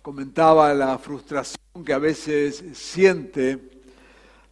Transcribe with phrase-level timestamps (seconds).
[0.00, 3.58] comentaba la frustración que a veces siente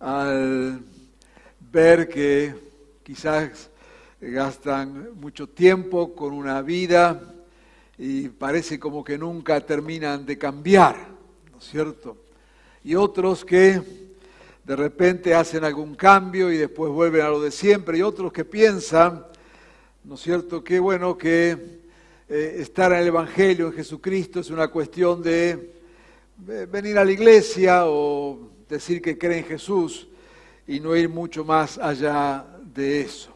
[0.00, 0.82] al
[1.72, 2.54] ver que
[3.02, 3.70] quizás
[4.20, 7.32] gastan mucho tiempo con una vida
[7.98, 10.96] y parece como que nunca terminan de cambiar,
[11.52, 12.16] ¿no es cierto?
[12.84, 13.80] Y otros que
[14.64, 18.44] de repente hacen algún cambio y después vuelven a lo de siempre, y otros que
[18.44, 19.24] piensan,
[20.04, 21.56] ¿no es cierto?, que bueno, que
[22.28, 25.76] eh, estar en el Evangelio, en Jesucristo, es una cuestión de
[26.48, 30.08] eh, venir a la iglesia o decir que cree en Jesús
[30.66, 32.44] y no ir mucho más allá
[32.74, 33.30] de eso.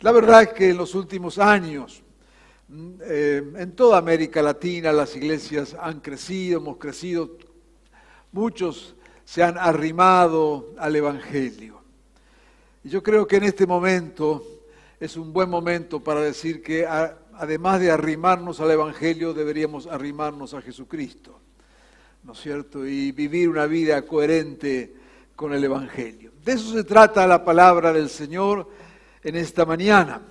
[0.00, 2.01] La verdad es que en los últimos años,
[3.02, 7.36] eh, en toda América Latina las iglesias han crecido, hemos crecido,
[8.30, 8.94] muchos
[9.26, 11.82] se han arrimado al Evangelio.
[12.82, 14.42] Y yo creo que en este momento
[14.98, 20.62] es un buen momento para decir que además de arrimarnos al Evangelio, deberíamos arrimarnos a
[20.62, 21.38] Jesucristo,
[22.22, 22.86] ¿no es cierto?
[22.86, 24.94] Y vivir una vida coherente
[25.36, 26.32] con el Evangelio.
[26.42, 28.66] De eso se trata la palabra del Señor
[29.22, 30.22] en esta mañana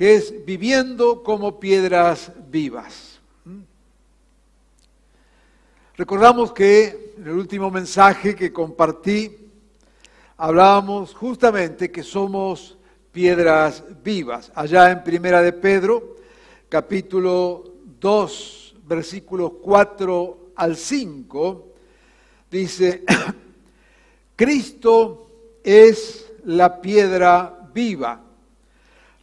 [0.00, 3.20] que es viviendo como piedras vivas.
[5.94, 9.36] Recordamos que en el último mensaje que compartí
[10.38, 12.78] hablábamos justamente que somos
[13.12, 14.50] piedras vivas.
[14.54, 16.16] Allá en Primera de Pedro,
[16.70, 17.64] capítulo
[18.00, 21.68] 2, versículos 4 al 5,
[22.50, 23.04] dice,
[24.34, 25.28] Cristo
[25.62, 28.29] es la piedra viva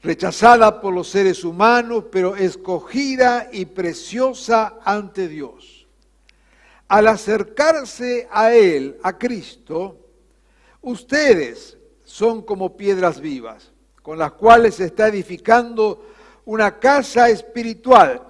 [0.01, 5.87] rechazada por los seres humanos, pero escogida y preciosa ante Dios.
[6.87, 9.97] Al acercarse a Él, a Cristo,
[10.81, 13.71] ustedes son como piedras vivas,
[14.01, 16.05] con las cuales se está edificando
[16.45, 18.23] una casa espiritual.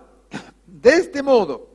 [0.66, 1.70] De este modo,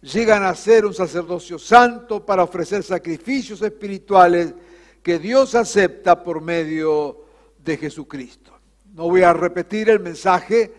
[0.00, 4.54] llegan a ser un sacerdocio santo para ofrecer sacrificios espirituales
[5.02, 7.24] que Dios acepta por medio
[7.58, 8.53] de Jesucristo.
[8.94, 10.72] No voy a repetir el mensaje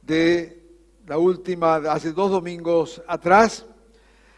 [0.00, 0.58] de
[1.06, 3.66] la última, hace dos domingos atrás,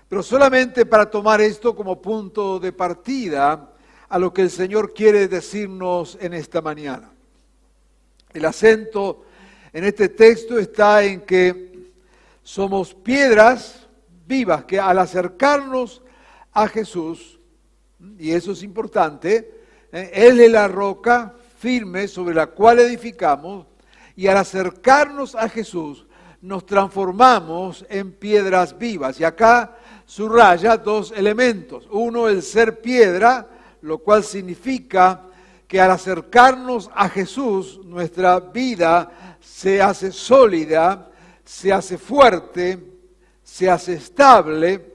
[0.08, 3.72] pero solamente para tomar esto como punto de partida
[4.08, 7.12] a lo que el Señor quiere decirnos en esta mañana.
[8.32, 9.26] El acento
[9.72, 11.92] en este texto está en que
[12.42, 13.86] somos piedras
[14.26, 16.02] vivas que al acercarnos
[16.50, 17.38] a Jesús,
[18.18, 19.62] y eso es importante,
[19.92, 23.66] eh, Él es la roca firme sobre la cual edificamos
[24.16, 26.06] y al acercarnos a Jesús
[26.40, 29.20] nos transformamos en piedras vivas.
[29.20, 29.76] Y acá
[30.06, 31.86] subraya dos elementos.
[31.90, 33.46] Uno, el ser piedra,
[33.82, 35.26] lo cual significa
[35.68, 41.10] que al acercarnos a Jesús nuestra vida se hace sólida,
[41.44, 42.78] se hace fuerte,
[43.42, 44.94] se hace estable.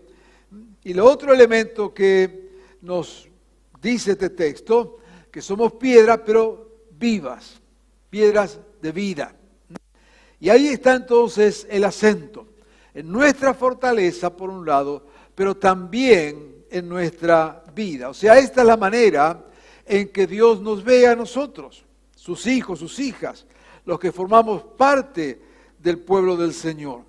[0.84, 2.50] Y lo otro elemento que
[2.82, 3.30] nos
[3.80, 4.98] dice este texto
[5.36, 7.62] que somos piedras, pero vivas,
[8.10, 9.36] piedras de vida.
[10.40, 12.48] Y ahí está entonces el acento,
[12.94, 18.08] en nuestra fortaleza por un lado, pero también en nuestra vida.
[18.08, 19.44] O sea, esta es la manera
[19.86, 21.84] en que Dios nos ve a nosotros,
[22.16, 23.46] sus hijos, sus hijas,
[23.84, 25.42] los que formamos parte
[25.78, 27.02] del pueblo del Señor.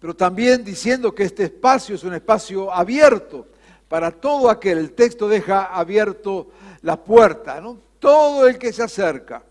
[0.00, 3.46] Pero también diciendo que este espacio es un espacio abierto
[3.90, 4.78] para todo aquel.
[4.78, 6.52] El texto deja abierto
[6.82, 7.76] la puerta, ¿no?
[7.98, 9.42] Todo el que se acerca.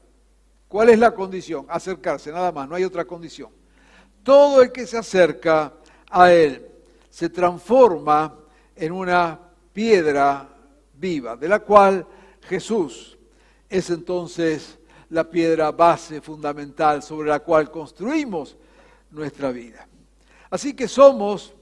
[0.69, 1.65] ¿Cuál es la condición?
[1.67, 3.49] Acercarse, nada más, no hay otra condición.
[4.23, 5.73] Todo el que se acerca
[6.09, 6.65] a Él
[7.09, 8.33] se transforma
[8.77, 9.37] en una
[9.73, 10.47] piedra
[10.93, 12.07] viva, de la cual
[12.43, 13.17] Jesús
[13.67, 18.55] es entonces la piedra base fundamental sobre la cual construimos
[19.11, 19.85] nuestra vida.
[20.49, 21.53] Así que somos,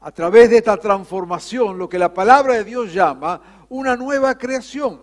[0.00, 5.00] a través de esta transformación, lo que la palabra de Dios llama una nueva creación.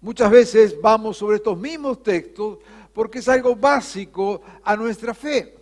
[0.00, 2.58] Muchas veces vamos sobre estos mismos textos
[2.92, 5.56] porque es algo básico a nuestra fe.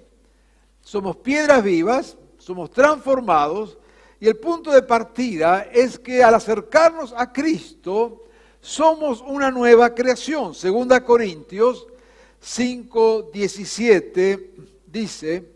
[0.81, 3.79] Somos piedras vivas, somos transformados
[4.19, 8.25] y el punto de partida es que al acercarnos a Cristo
[8.61, 10.55] somos una nueva creación.
[10.55, 11.87] Segunda Corintios
[12.41, 14.55] 5, 17
[14.87, 15.49] dice,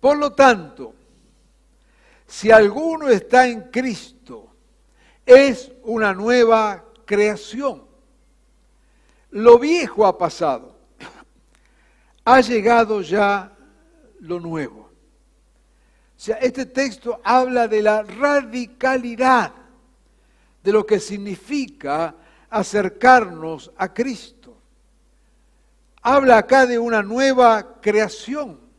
[0.00, 0.94] por lo tanto,
[2.30, 4.54] si alguno está en Cristo,
[5.26, 7.84] es una nueva creación.
[9.30, 10.76] Lo viejo ha pasado,
[12.24, 13.52] ha llegado ya
[14.20, 14.82] lo nuevo.
[14.82, 19.52] O sea, este texto habla de la radicalidad
[20.62, 22.14] de lo que significa
[22.48, 24.56] acercarnos a Cristo.
[26.00, 28.69] Habla acá de una nueva creación.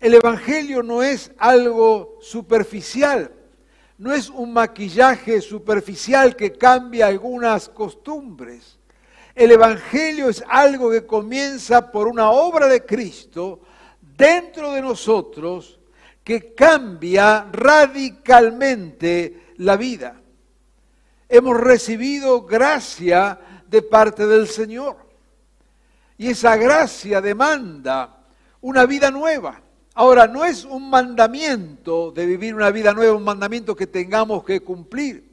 [0.00, 3.30] El Evangelio no es algo superficial,
[3.98, 8.78] no es un maquillaje superficial que cambia algunas costumbres.
[9.34, 13.60] El Evangelio es algo que comienza por una obra de Cristo
[14.16, 15.78] dentro de nosotros
[16.24, 20.18] que cambia radicalmente la vida.
[21.28, 23.38] Hemos recibido gracia
[23.68, 24.96] de parte del Señor.
[26.16, 28.24] Y esa gracia demanda
[28.62, 29.60] una vida nueva.
[30.00, 34.60] Ahora, no es un mandamiento de vivir una vida nueva, un mandamiento que tengamos que
[34.60, 35.30] cumplir,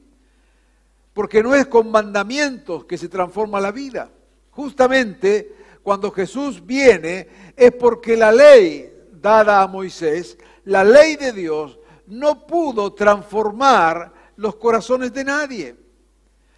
[1.14, 4.10] porque no es con mandamientos que se transforma la vida.
[4.50, 11.78] Justamente cuando Jesús viene es porque la ley dada a Moisés, la ley de Dios,
[12.06, 15.76] no pudo transformar los corazones de nadie.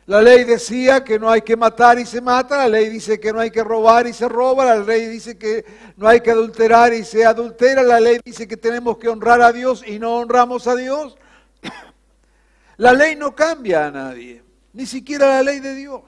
[0.06, 3.32] La ley decía que no hay que matar y se mata, la ley dice que
[3.32, 5.64] no hay que robar y se roba, la ley dice que
[5.96, 9.52] no hay que adulterar y se adultera, la ley dice que tenemos que honrar a
[9.52, 11.16] Dios y no honramos a Dios.
[12.76, 14.42] La ley no cambia a nadie,
[14.72, 16.02] ni siquiera la ley de Dios.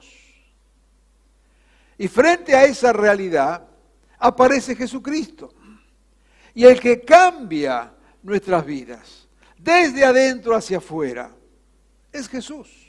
[1.99, 3.63] Y frente a esa realidad
[4.17, 5.53] aparece Jesucristo.
[6.55, 7.93] Y el que cambia
[8.23, 11.29] nuestras vidas, desde adentro hacia afuera,
[12.11, 12.82] es Jesús.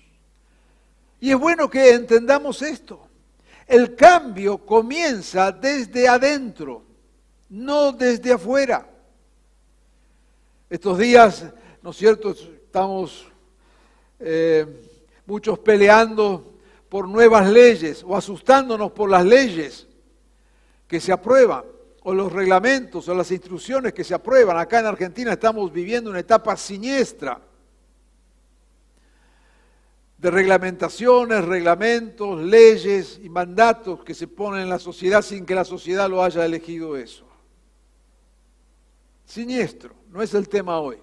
[1.24, 3.08] Y es bueno que entendamos esto.
[3.66, 6.82] El cambio comienza desde adentro,
[7.48, 8.86] no desde afuera.
[10.68, 11.46] Estos días,
[11.80, 13.26] ¿no es cierto?, estamos
[14.20, 14.66] eh,
[15.24, 16.58] muchos peleando
[16.90, 19.86] por nuevas leyes o asustándonos por las leyes
[20.86, 21.64] que se aprueban
[22.02, 24.58] o los reglamentos o las instrucciones que se aprueban.
[24.58, 27.40] Acá en Argentina estamos viviendo una etapa siniestra
[30.18, 35.64] de reglamentaciones, reglamentos, leyes y mandatos que se ponen en la sociedad sin que la
[35.64, 37.26] sociedad lo haya elegido eso.
[39.24, 40.98] Siniestro, no es el tema hoy.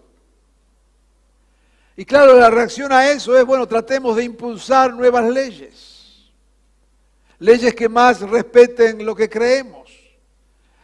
[1.95, 6.31] Y claro, la reacción a eso es, bueno, tratemos de impulsar nuevas leyes.
[7.39, 9.91] Leyes que más respeten lo que creemos.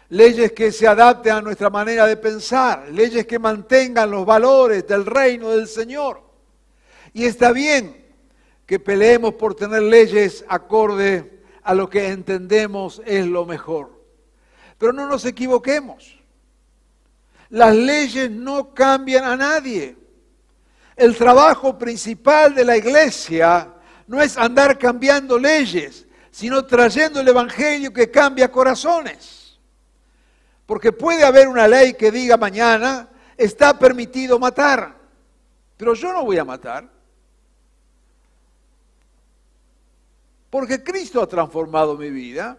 [0.10, 2.90] Leyes que se adapten a nuestra manera de pensar.
[2.90, 6.22] Leyes que mantengan los valores del reino del Señor.
[7.14, 8.07] Y está bien,
[8.68, 14.04] que peleemos por tener leyes acorde a lo que entendemos es lo mejor.
[14.78, 16.20] Pero no nos equivoquemos.
[17.50, 19.96] Las leyes no cambian a nadie.
[20.98, 23.74] El trabajo principal de la iglesia
[24.06, 29.58] no es andar cambiando leyes, sino trayendo el Evangelio que cambia corazones.
[30.66, 34.98] Porque puede haber una ley que diga mañana, está permitido matar,
[35.78, 36.97] pero yo no voy a matar.
[40.58, 42.58] Porque Cristo ha transformado mi vida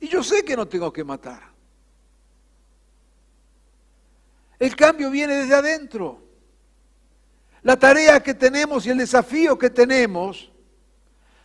[0.00, 1.42] y yo sé que no tengo que matar.
[4.58, 6.22] El cambio viene desde adentro.
[7.60, 10.50] La tarea que tenemos y el desafío que tenemos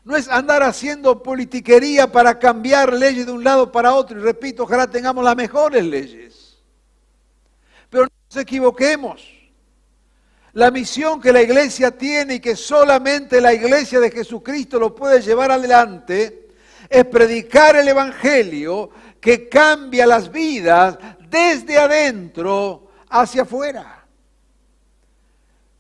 [0.05, 4.17] no es andar haciendo politiquería para cambiar leyes de un lado para otro.
[4.17, 6.63] Y repito, ojalá tengamos las mejores leyes.
[7.89, 9.34] Pero no nos equivoquemos.
[10.55, 15.21] La misión que la iglesia tiene y que solamente la iglesia de Jesucristo lo puede
[15.21, 16.47] llevar adelante
[16.89, 20.97] es predicar el Evangelio que cambia las vidas
[21.29, 24.05] desde adentro hacia afuera.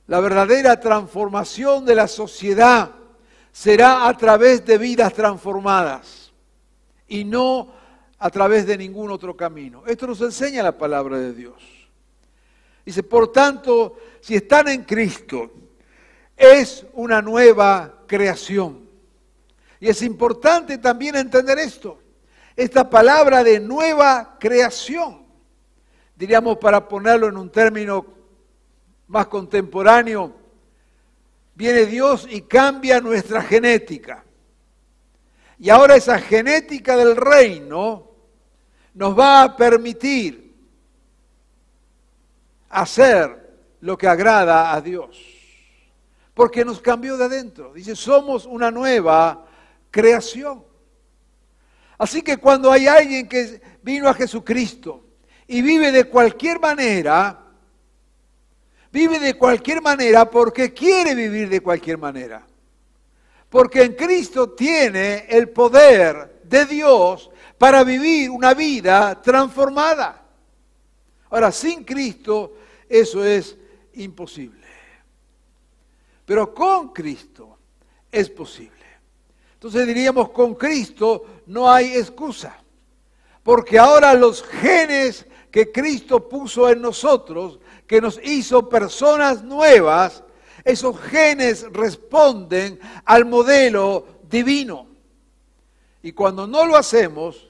[0.07, 2.91] La verdadera transformación de la sociedad
[3.53, 6.33] será a través de vidas transformadas
[7.07, 7.71] y no
[8.19, 9.83] a través de ningún otro camino.
[9.87, 11.74] Esto nos enseña la palabra de Dios.
[12.85, 15.51] Dice, por tanto, si están en Cristo,
[16.37, 18.87] es una nueva creación.
[19.79, 21.99] Y es importante también entender esto.
[22.55, 25.25] Esta palabra de nueva creación,
[26.15, 28.05] diríamos para ponerlo en un término
[29.07, 30.33] más contemporáneo,
[31.55, 34.23] viene Dios y cambia nuestra genética.
[35.57, 38.11] Y ahora esa genética del reino
[38.93, 40.44] nos va a permitir
[42.75, 43.45] hacer
[43.81, 45.17] lo que agrada a Dios.
[46.33, 47.73] Porque nos cambió de adentro.
[47.73, 49.45] Dice, somos una nueva
[49.89, 50.63] creación.
[51.97, 55.05] Así que cuando hay alguien que vino a Jesucristo
[55.47, 57.41] y vive de cualquier manera,
[58.91, 62.45] vive de cualquier manera porque quiere vivir de cualquier manera.
[63.49, 70.25] Porque en Cristo tiene el poder de Dios para vivir una vida transformada.
[71.29, 72.57] Ahora, sin Cristo
[72.89, 73.57] eso es
[73.93, 74.65] imposible.
[76.25, 77.57] Pero con Cristo
[78.11, 78.73] es posible.
[79.53, 82.57] Entonces diríamos, con Cristo no hay excusa.
[83.43, 90.23] Porque ahora los genes que Cristo puso en nosotros, que nos hizo personas nuevas,
[90.63, 94.87] esos genes responden al modelo divino.
[96.01, 97.47] Y cuando no lo hacemos,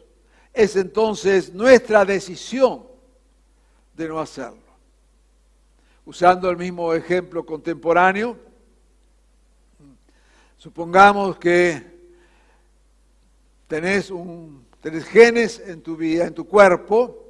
[0.54, 2.86] es entonces nuestra decisión
[3.94, 4.65] de no hacerlo.
[6.06, 8.38] Usando el mismo ejemplo contemporáneo,
[10.58, 11.96] supongamos que
[13.68, 14.66] tenés, un,
[15.10, 17.26] genes en tu vida, en tu cuerpo,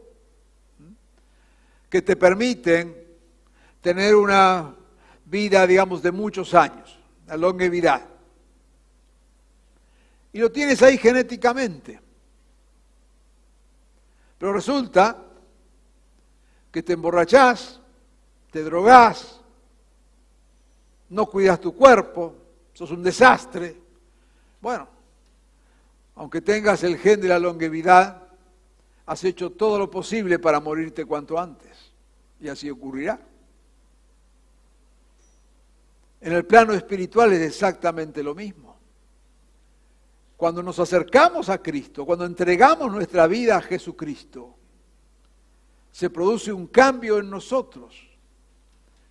[1.90, 2.96] que te permiten
[3.80, 4.76] tener una
[5.26, 8.06] vida, digamos, de muchos años, la longevidad.
[10.34, 12.02] Y lo tienes ahí genéticamente.
[14.38, 15.24] Pero resulta
[16.72, 17.80] que te emborrachás,
[18.56, 19.42] te drogás,
[21.10, 22.34] no cuidas tu cuerpo,
[22.72, 23.76] sos un desastre.
[24.62, 24.88] Bueno,
[26.16, 28.24] aunque tengas el gen de la longevidad,
[29.08, 31.92] has hecho todo lo posible para morirte cuanto antes.
[32.40, 33.20] Y así ocurrirá.
[36.22, 38.78] En el plano espiritual es exactamente lo mismo.
[40.38, 44.56] Cuando nos acercamos a Cristo, cuando entregamos nuestra vida a Jesucristo,
[45.92, 48.15] se produce un cambio en nosotros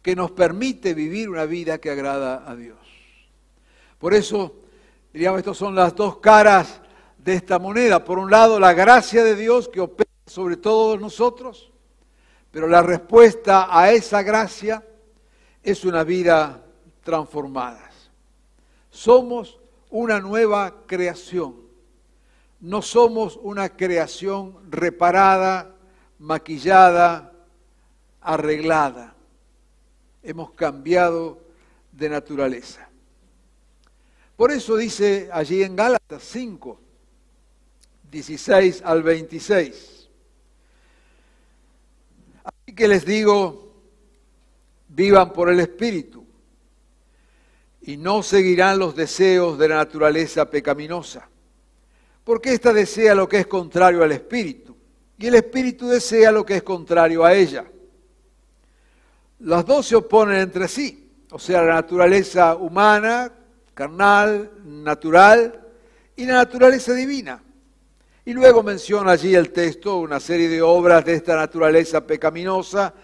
[0.04, 2.76] que nos permite vivir una vida que agrada a Dios.
[3.98, 4.54] Por eso,
[5.14, 6.82] diríamos, estas son las dos caras
[7.16, 8.04] de esta moneda.
[8.04, 11.72] Por un lado, la gracia de Dios que opera sobre todos nosotros,
[12.50, 14.86] pero la respuesta a esa gracia
[15.62, 16.62] es una vida
[17.02, 17.90] transformada.
[18.90, 19.58] Somos
[19.88, 21.56] una nueva creación.
[22.60, 25.74] No somos una creación reparada,
[26.18, 27.32] maquillada,
[28.20, 29.13] arreglada.
[30.24, 31.38] Hemos cambiado
[31.92, 32.88] de naturaleza.
[34.36, 36.80] Por eso dice allí en Gálatas 5,
[38.10, 40.08] 16 al 26.
[42.42, 43.74] Así que les digo,
[44.88, 46.24] vivan por el Espíritu
[47.82, 51.28] y no seguirán los deseos de la naturaleza pecaminosa,
[52.24, 54.74] porque ésta desea lo que es contrario al Espíritu
[55.18, 57.64] y el Espíritu desea lo que es contrario a ella.
[59.40, 63.32] Las dos se oponen entre sí, o sea, la naturaleza humana,
[63.74, 65.60] carnal, natural,
[66.16, 67.42] y la naturaleza divina.
[68.24, 72.94] Y luego menciona allí el texto una serie de obras de esta naturaleza pecaminosa,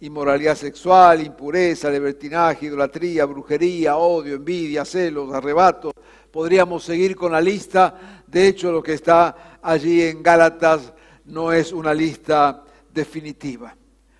[0.00, 5.92] inmoralidad sexual, impureza, libertinaje, idolatría, brujería, odio, envidia, celos, arrebatos.
[6.30, 8.22] Podríamos seguir con la lista.
[8.26, 10.92] De hecho, lo que está allí en Gálatas
[11.24, 13.74] no es una lista definitiva.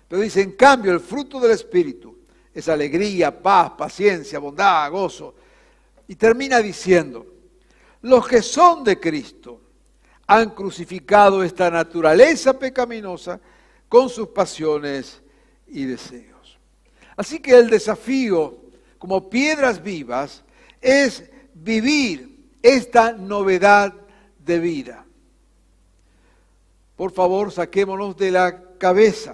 [0.09, 2.17] Pero dice, en cambio, el fruto del Espíritu
[2.53, 5.35] es alegría, paz, paciencia, bondad, gozo.
[6.09, 7.25] Y termina diciendo,
[8.01, 9.61] los que son de Cristo
[10.27, 13.39] han crucificado esta naturaleza pecaminosa
[13.87, 15.21] con sus pasiones
[15.67, 16.59] y deseos.
[17.15, 18.57] Así que el desafío
[18.97, 20.43] como piedras vivas
[20.81, 21.23] es
[21.53, 23.93] vivir esta novedad
[24.39, 25.05] de vida
[26.99, 29.33] por favor, saquémonos de la cabeza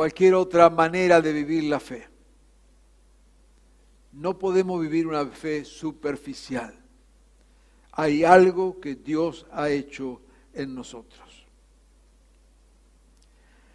[0.00, 2.08] cualquier otra manera de vivir la fe.
[4.12, 6.74] No podemos vivir una fe superficial.
[7.92, 10.22] Hay algo que Dios ha hecho
[10.54, 11.46] en nosotros.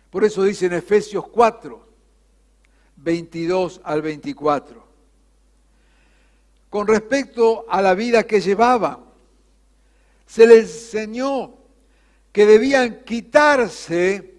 [0.09, 1.87] Por eso dice en Efesios 4,
[2.95, 4.83] 22 al 24,
[6.71, 8.97] con respecto a la vida que llevaban,
[10.25, 11.53] se les enseñó
[12.31, 14.34] que debían quitarse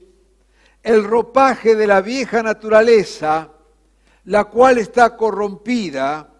[0.87, 3.51] el ropaje de la vieja naturaleza,
[4.27, 6.33] la cual está corrompida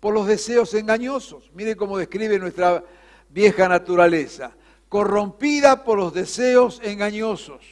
[0.00, 1.50] por los deseos engañosos.
[1.54, 2.84] Mire cómo describe nuestra
[3.30, 4.52] vieja naturaleza,
[4.90, 7.64] corrompida por los deseos engañosos.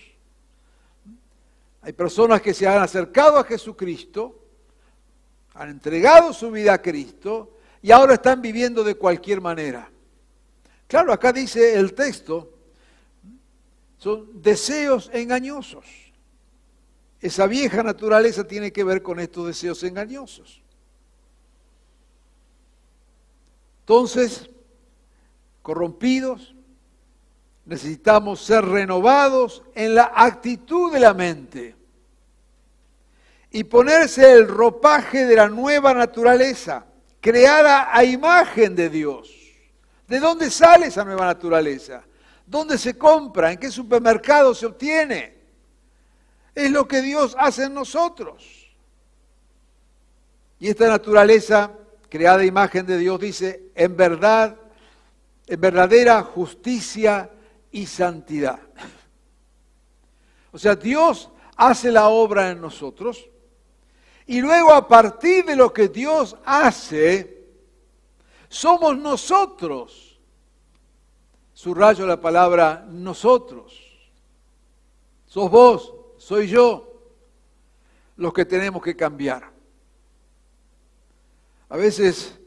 [1.82, 4.40] Hay personas que se han acercado a Jesucristo,
[5.52, 9.90] han entregado su vida a Cristo y ahora están viviendo de cualquier manera.
[10.87, 12.49] Claro, acá dice el texto,
[14.02, 15.85] son deseos engañosos.
[17.21, 20.61] esa vieja naturaleza tiene que ver con estos deseos engañosos.
[23.82, 24.50] Entonces,
[25.62, 26.56] corrompidos,
[27.64, 31.76] necesitamos ser renovados en la actitud de la mente
[33.52, 36.87] y ponerse el ropaje de la nueva naturaleza,
[37.21, 39.32] creada a imagen de Dios.
[40.09, 42.02] ¿De dónde sale esa nueva naturaleza?
[42.52, 43.50] ¿Dónde se compra?
[43.50, 45.38] ¿En qué supermercado se obtiene?
[46.54, 48.44] Es lo que Dios hace en nosotros.
[50.59, 51.73] Y esta naturaleza
[52.11, 54.59] creada imagen de Dios dice, en verdad,
[55.47, 57.30] en verdadera justicia
[57.71, 58.61] y santidad.
[60.52, 63.30] O sea, Dios hace la obra en nosotros
[64.26, 67.47] y luego a partir de lo que Dios hace,
[68.50, 70.12] somos nosotros.
[71.54, 73.78] Subrayo la palabra nosotros.
[75.26, 76.92] Sos vos, soy yo,
[78.16, 79.50] los que tenemos que cambiar.
[81.68, 82.38] A veces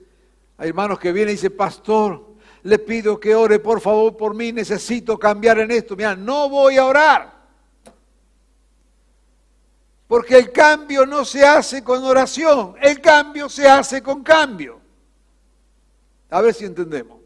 [0.57, 4.51] hay hermanos que vienen y dicen, pastor, le pido que ore por favor por mí,
[4.51, 5.95] necesito cambiar en esto.
[5.95, 7.35] Mira, no voy a orar.
[10.07, 14.79] Porque el cambio no se hace con oración, el cambio se hace con cambio.
[16.29, 17.24] A ver si entendemos.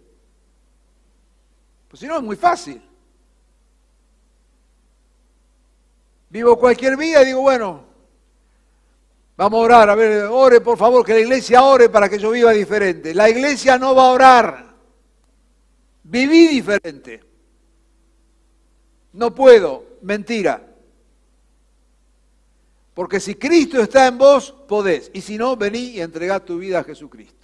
[1.89, 2.81] Pues si no es muy fácil.
[6.29, 7.83] Vivo cualquier día y digo, bueno,
[9.35, 12.29] vamos a orar, a ver, ore por favor, que la iglesia ore para que yo
[12.29, 13.15] viva diferente.
[13.15, 14.75] La iglesia no va a orar.
[16.03, 17.23] Viví diferente.
[19.13, 20.61] No puedo, mentira.
[22.93, 25.09] Porque si Cristo está en vos, podés.
[25.13, 27.38] Y si no, vení y entregá tu vida a Jesucristo.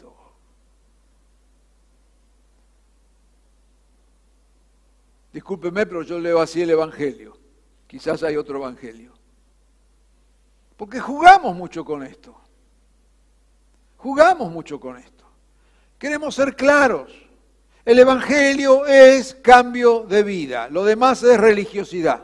[5.35, 7.37] Discúlpeme, pero yo leo así el Evangelio.
[7.87, 9.11] Quizás hay otro Evangelio.
[10.77, 12.33] Porque jugamos mucho con esto.
[13.97, 15.25] Jugamos mucho con esto.
[15.97, 17.11] Queremos ser claros.
[17.83, 20.69] El Evangelio es cambio de vida.
[20.69, 22.23] Lo demás es religiosidad.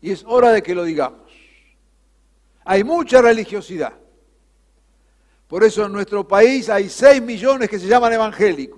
[0.00, 1.30] Y es hora de que lo digamos.
[2.64, 3.92] Hay mucha religiosidad.
[5.46, 8.77] Por eso en nuestro país hay 6 millones que se llaman evangélicos.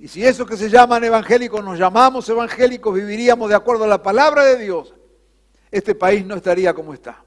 [0.00, 4.02] Y si esos que se llaman evangélicos nos llamamos evangélicos, viviríamos de acuerdo a la
[4.02, 4.94] palabra de Dios,
[5.70, 7.22] este país no estaría como está.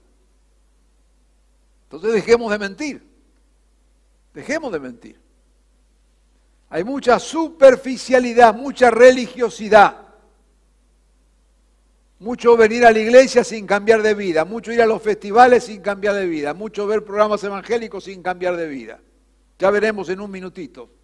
[1.84, 3.08] Entonces dejemos de mentir.
[4.34, 5.22] Dejemos de mentir.
[6.72, 10.08] Hay mucha superficialidad, mucha religiosidad.
[12.18, 15.82] Mucho venir a la iglesia sin cambiar de vida, mucho ir a los festivales sin
[15.82, 19.00] cambiar de vida, mucho ver programas evangélicos sin cambiar de vida.
[19.60, 21.03] Ya veremos en un minutito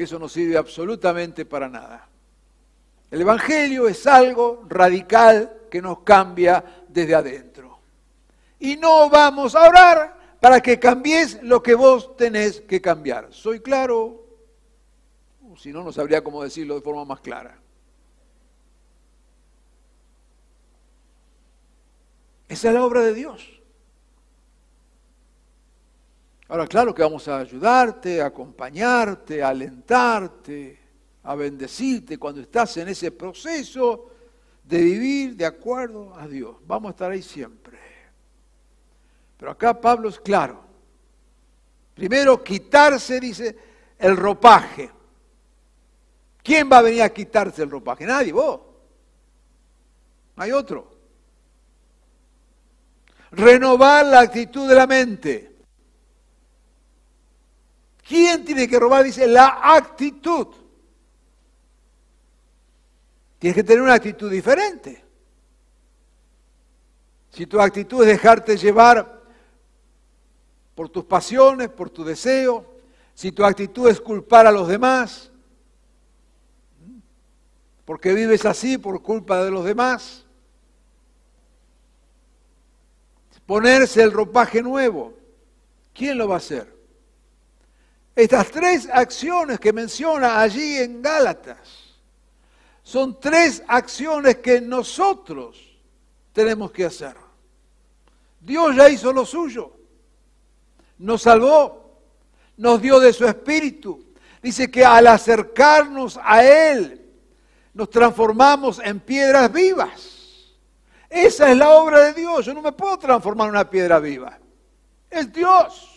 [0.00, 2.08] que eso no sirve absolutamente para nada.
[3.10, 7.80] El Evangelio es algo radical que nos cambia desde adentro.
[8.60, 13.28] Y no vamos a orar para que cambies lo que vos tenés que cambiar.
[13.30, 14.24] ¿Soy claro?
[15.58, 17.58] Si no, no sabría cómo decirlo de forma más clara.
[22.48, 23.59] Esa es la obra de Dios.
[26.50, 30.80] Ahora, claro que vamos a ayudarte, a acompañarte, a alentarte,
[31.22, 34.10] a bendecirte cuando estás en ese proceso
[34.64, 36.56] de vivir de acuerdo a Dios.
[36.66, 37.78] Vamos a estar ahí siempre.
[39.36, 40.60] Pero acá Pablo es claro.
[41.94, 43.56] Primero, quitarse, dice,
[43.96, 44.90] el ropaje.
[46.42, 48.04] ¿Quién va a venir a quitarse el ropaje?
[48.04, 48.60] Nadie, vos.
[50.34, 50.90] No hay otro
[53.32, 55.49] renovar la actitud de la mente.
[58.10, 59.04] ¿Quién tiene que robar?
[59.04, 60.48] Dice la actitud.
[63.38, 65.04] Tienes que tener una actitud diferente.
[67.30, 69.22] Si tu actitud es dejarte llevar
[70.74, 72.66] por tus pasiones, por tu deseo,
[73.14, 75.30] si tu actitud es culpar a los demás,
[77.84, 80.26] porque vives así por culpa de los demás,
[83.46, 85.14] ponerse el ropaje nuevo.
[85.94, 86.79] ¿Quién lo va a hacer?
[88.14, 91.58] Estas tres acciones que menciona allí en Gálatas
[92.82, 95.56] son tres acciones que nosotros
[96.32, 97.16] tenemos que hacer.
[98.40, 99.72] Dios ya hizo lo suyo,
[100.98, 102.00] nos salvó,
[102.56, 104.06] nos dio de su espíritu.
[104.42, 107.00] Dice que al acercarnos a Él,
[107.74, 110.20] nos transformamos en piedras vivas.
[111.08, 112.46] Esa es la obra de Dios.
[112.46, 114.38] Yo no me puedo transformar en una piedra viva.
[115.10, 115.89] Es Dios.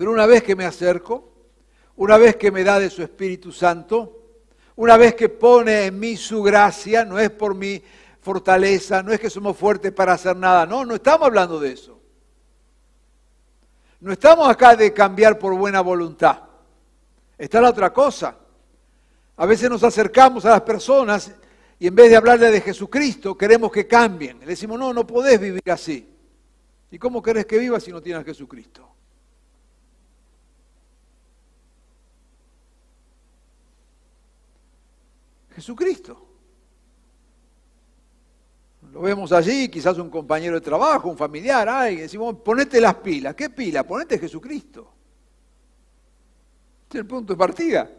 [0.00, 1.30] Pero una vez que me acerco,
[1.96, 4.38] una vez que me da de su Espíritu Santo,
[4.76, 7.82] una vez que pone en mí su gracia, no es por mi
[8.22, 12.00] fortaleza, no es que somos fuertes para hacer nada, no, no estamos hablando de eso.
[14.00, 16.44] No estamos acá de cambiar por buena voluntad.
[17.36, 18.38] Está la otra cosa.
[19.36, 21.30] A veces nos acercamos a las personas
[21.78, 24.40] y en vez de hablarle de Jesucristo, queremos que cambien.
[24.40, 26.08] Le decimos, no, no podés vivir así.
[26.90, 28.90] ¿Y cómo querés que vivas si no tienes a Jesucristo?
[35.60, 36.26] Jesucristo.
[38.92, 43.34] Lo vemos allí, quizás un compañero de trabajo, un familiar, ay, decimos, ponete las pilas.
[43.34, 43.86] ¿Qué pila?
[43.86, 44.90] Ponete Jesucristo.
[46.84, 47.90] Este es el punto de partida.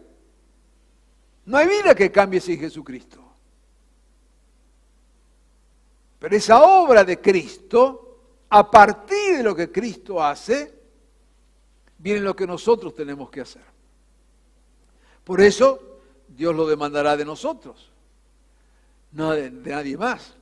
[1.46, 3.24] No hay vida que cambie sin Jesucristo.
[6.18, 10.80] Pero esa obra de Cristo, a partir de lo que Cristo hace,
[12.00, 13.64] viene lo que nosotros tenemos que hacer.
[15.24, 15.91] Por eso
[16.36, 17.90] Dios lo demandará de nosotros,
[19.12, 20.36] no de, nadie más.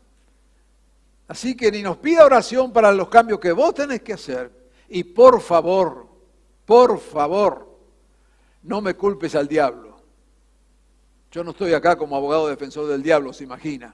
[1.28, 4.52] Así que ni nos pida oración para los cambios que vos tenés que hacer.
[4.88, 6.08] Y por favor,
[6.66, 7.68] por favor,
[8.64, 10.00] no me culpes al diablo.
[11.32, 13.94] Yo no estoy acá como abogado defensor del diablo, se imagina.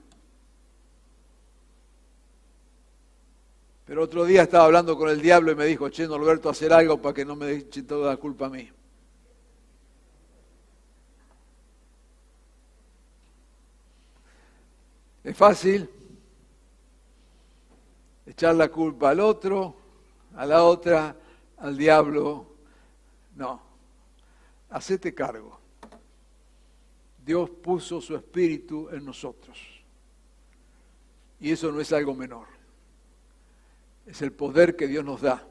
[3.85, 7.01] Pero otro día estaba hablando con el diablo y me dijo, che, Norberto, hacer algo
[7.01, 8.69] para que no me eche toda la culpa a mí.
[15.25, 15.89] Es fácil,
[18.27, 19.75] echar la culpa al otro,
[20.35, 21.15] a la otra,
[21.57, 22.45] al diablo.
[23.35, 23.59] No,
[24.69, 25.59] hacete cargo.
[27.25, 29.57] Dios puso su espíritu en nosotros.
[31.39, 32.45] Y eso no es algo menor.
[34.05, 35.43] Es el poder que Dios nos da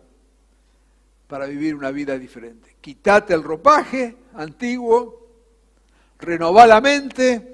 [1.26, 2.76] para vivir una vida diferente.
[2.80, 5.26] Quítate el ropaje antiguo,
[6.20, 7.53] renová la mente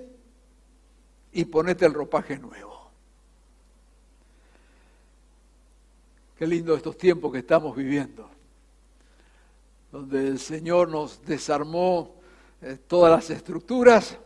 [1.33, 2.91] y ponete el ropaje nuevo.
[6.37, 8.29] Qué lindo estos tiempos que estamos viviendo,
[9.93, 12.17] donde el Señor nos desarmó
[12.63, 14.17] eh, todas las estructuras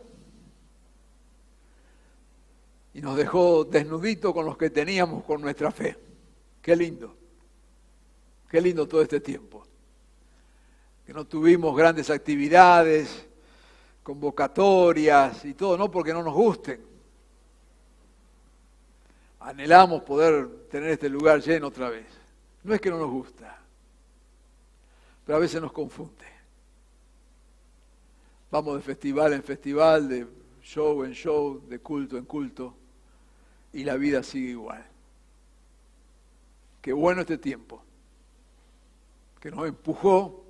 [2.93, 5.97] y nos dejó desnuditos con los que teníamos con nuestra fe.
[6.61, 7.13] Qué lindo,
[8.49, 9.67] qué lindo todo este tiempo.
[11.05, 13.27] Que no tuvimos grandes actividades,
[14.01, 16.94] convocatorias y todo, no porque no nos gusten,
[19.45, 22.07] anhelamos poder tener este lugar lleno otra vez.
[22.63, 23.59] No es que no nos gusta,
[25.23, 26.25] pero a veces nos confunde.
[28.49, 30.25] Vamos de festival en festival, de
[30.63, 32.73] show en show, de culto en culto,
[33.71, 34.83] y la vida sigue igual.
[36.81, 37.83] Qué bueno este tiempo,
[39.39, 40.43] que nos empujó,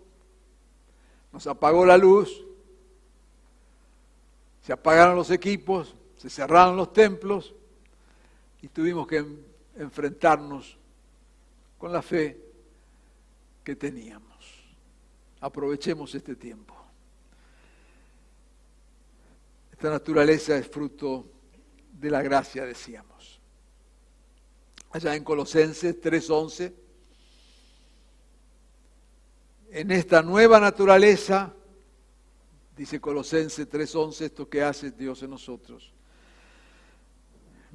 [1.34, 2.46] nos apagó la luz,
[4.62, 7.54] se apagaron los equipos, se cerraron los templos,
[8.62, 9.26] y tuvimos que
[9.76, 10.78] enfrentarnos
[11.78, 12.40] con la fe
[13.64, 14.36] que teníamos.
[15.42, 16.74] Aprovechemos este tiempo.
[19.72, 21.28] Esta naturaleza es fruto
[21.92, 23.40] de la gracia, decíamos.
[24.92, 26.74] Allá en Colosenses 3:11,
[29.72, 31.54] en esta nueva naturaleza,
[32.78, 35.95] dice Colosenses 3:11, esto que hace Dios en nosotros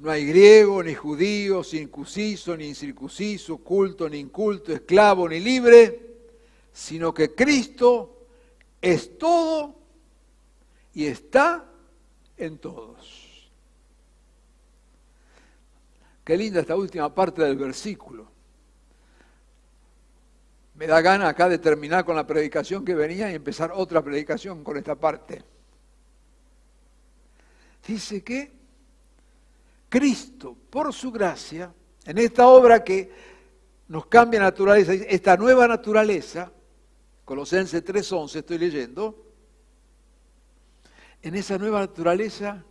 [0.01, 6.17] no hay griego, ni judío, circunciso, ni incircunciso, culto, ni inculto, esclavo, ni libre,
[6.73, 8.25] sino que Cristo
[8.81, 9.75] es todo
[10.95, 11.69] y está
[12.35, 13.51] en todos.
[16.23, 18.27] Qué linda esta última parte del versículo.
[20.73, 24.63] Me da gana acá de terminar con la predicación que venía y empezar otra predicación
[24.63, 25.43] con esta parte.
[27.85, 28.60] Dice que
[29.91, 31.73] Cristo, por su gracia,
[32.05, 33.11] en esta obra que
[33.89, 36.49] nos cambia naturaleza, esta nueva naturaleza,
[37.25, 39.25] Colosenses 3.11 estoy leyendo,
[41.21, 42.63] en esa nueva naturaleza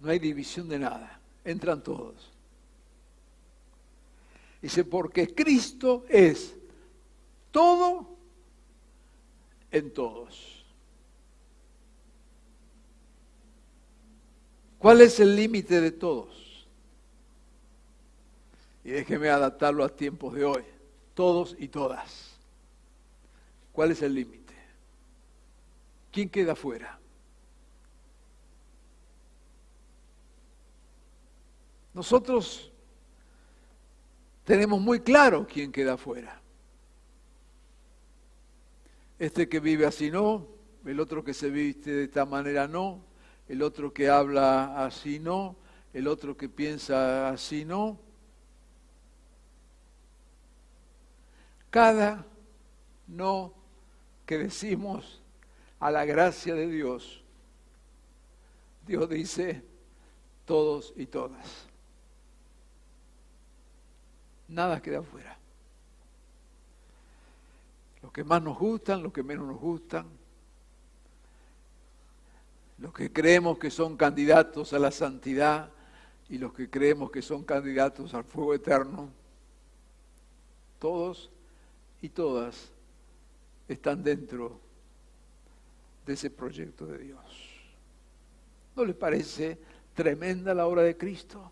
[0.00, 2.30] no hay división de nada, entran todos.
[4.60, 6.56] Dice, porque Cristo es
[7.50, 8.06] todo
[9.70, 10.55] en todos.
[14.86, 16.64] ¿Cuál es el límite de todos?
[18.84, 20.62] Y déjeme adaptarlo a tiempos de hoy.
[21.12, 22.38] Todos y todas.
[23.72, 24.54] ¿Cuál es el límite?
[26.12, 27.00] ¿Quién queda fuera?
[31.92, 32.70] Nosotros
[34.44, 36.40] tenemos muy claro quién queda fuera.
[39.18, 40.46] Este que vive así no,
[40.84, 43.02] el otro que se viste de esta manera no,
[43.48, 45.56] el otro que habla así no,
[45.92, 47.98] el otro que piensa así, no.
[51.70, 52.26] Cada
[53.06, 53.54] no
[54.26, 55.22] que decimos
[55.80, 57.22] a la gracia de Dios,
[58.86, 59.62] Dios dice
[60.44, 61.66] todos y todas.
[64.48, 65.36] Nada queda afuera.
[68.02, 70.06] Los que más nos gustan, los que menos nos gustan,
[72.78, 75.70] los que creemos que son candidatos a la santidad
[76.28, 79.08] y los que creemos que son candidatos al fuego eterno,
[80.78, 81.30] todos
[82.02, 82.70] y todas
[83.68, 84.60] están dentro
[86.04, 87.20] de ese proyecto de Dios.
[88.74, 89.58] ¿No les parece
[89.94, 91.50] tremenda la obra de Cristo?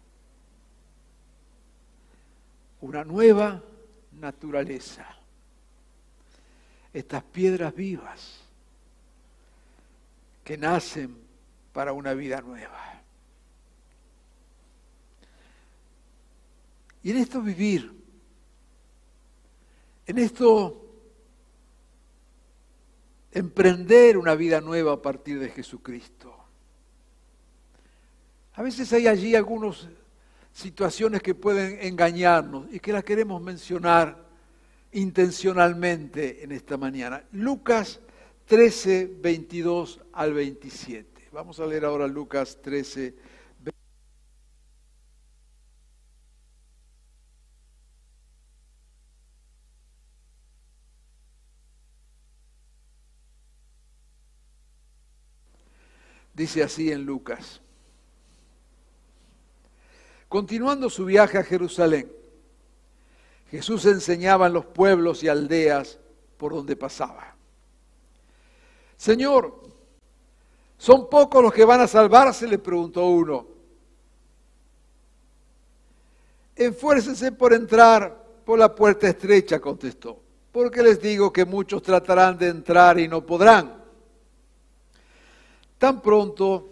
[2.83, 3.63] Una nueva
[4.21, 5.07] naturaleza.
[6.93, 8.44] Estas piedras vivas
[10.45, 11.17] que nacen
[11.73, 13.03] para una vida nueva.
[17.03, 17.93] Y en esto vivir,
[20.07, 20.81] en esto
[23.33, 26.35] emprender una vida nueva a partir de Jesucristo.
[28.55, 29.89] A veces hay allí algunas
[30.53, 34.25] situaciones que pueden engañarnos y que las queremos mencionar
[34.93, 37.25] intencionalmente en esta mañana.
[37.33, 38.01] Lucas
[38.47, 41.29] 13, 22 al 27.
[41.33, 43.15] Vamos a leer ahora Lucas 13,
[56.35, 57.61] Dice así en Lucas.
[60.29, 62.11] Continuando su viaje a Jerusalén,
[63.51, 66.01] Jesús enseñaba en los pueblos y aldeas
[66.37, 67.34] por donde pasaba.
[68.97, 69.61] Señor,
[70.79, 72.47] ¿son pocos los que van a salvarse?
[72.47, 73.47] le preguntó uno.
[76.57, 80.21] Enfuércense por entrar por la puerta estrecha, contestó,
[80.53, 83.83] porque les digo que muchos tratarán de entrar y no podrán.
[85.79, 86.69] Tan pronto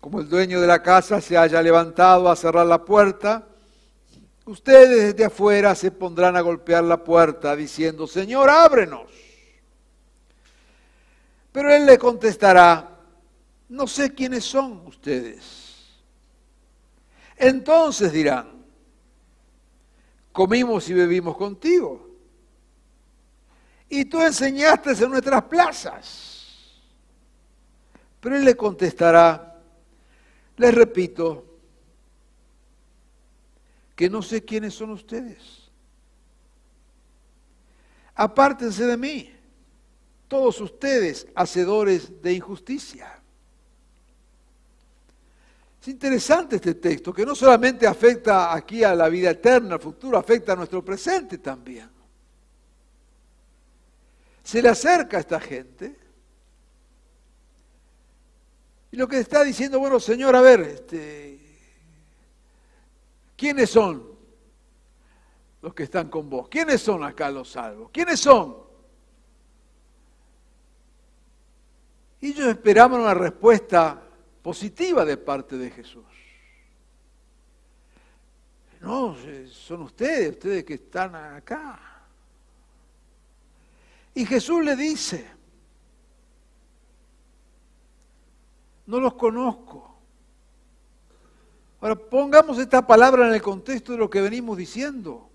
[0.00, 3.48] como el dueño de la casa se haya levantado a cerrar la puerta,
[4.44, 9.25] ustedes desde afuera se pondrán a golpear la puerta diciendo, Señor, ábrenos.
[11.56, 13.00] Pero él le contestará,
[13.70, 16.02] no sé quiénes son ustedes.
[17.34, 18.62] Entonces dirán,
[20.32, 22.10] comimos y bebimos contigo.
[23.88, 26.82] Y tú enseñaste en nuestras plazas.
[28.20, 29.58] Pero él le contestará,
[30.58, 31.58] les repito,
[33.94, 35.70] que no sé quiénes son ustedes.
[38.14, 39.35] Apártense de mí,
[40.28, 43.20] todos ustedes, hacedores de injusticia.
[45.80, 50.18] Es interesante este texto, que no solamente afecta aquí a la vida eterna, al futuro,
[50.18, 51.88] afecta a nuestro presente también.
[54.42, 55.96] Se le acerca a esta gente
[58.90, 61.38] y lo que está diciendo, bueno, Señor, a ver, este,
[63.36, 64.10] ¿quiénes son
[65.62, 66.48] los que están con vos?
[66.48, 67.90] ¿Quiénes son acá los salvos?
[67.92, 68.65] ¿Quiénes son?
[72.20, 74.02] Y ellos esperaban una respuesta
[74.42, 76.04] positiva de parte de Jesús.
[78.80, 79.16] No,
[79.50, 81.80] son ustedes, ustedes que están acá.
[84.14, 85.26] Y Jesús le dice,
[88.86, 89.96] no los conozco.
[91.80, 95.28] Ahora pongamos esta palabra en el contexto de lo que venimos diciendo.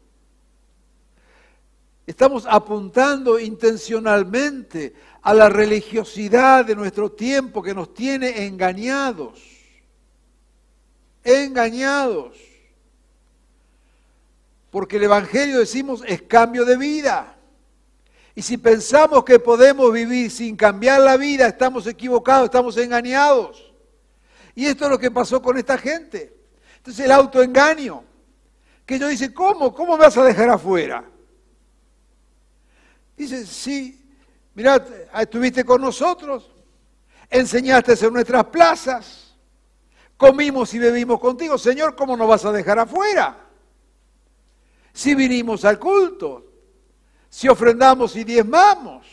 [2.07, 9.39] Estamos apuntando intencionalmente a la religiosidad de nuestro tiempo que nos tiene engañados.
[11.23, 12.35] Engañados.
[14.71, 17.35] Porque el Evangelio, decimos, es cambio de vida.
[18.33, 23.71] Y si pensamos que podemos vivir sin cambiar la vida, estamos equivocados, estamos engañados.
[24.55, 26.33] Y esto es lo que pasó con esta gente.
[26.77, 28.03] Entonces el autoengaño,
[28.85, 29.73] que ellos dicen, ¿cómo?
[29.73, 31.05] ¿Cómo me vas a dejar afuera?
[33.15, 34.00] Dice, sí,
[34.53, 34.83] mirad,
[35.19, 36.51] estuviste con nosotros,
[37.29, 39.35] enseñaste en nuestras plazas,
[40.17, 41.57] comimos y bebimos contigo.
[41.57, 43.37] Señor, ¿cómo nos vas a dejar afuera?
[44.93, 46.45] Si vinimos al culto,
[47.29, 49.07] si ofrendamos y diezmamos,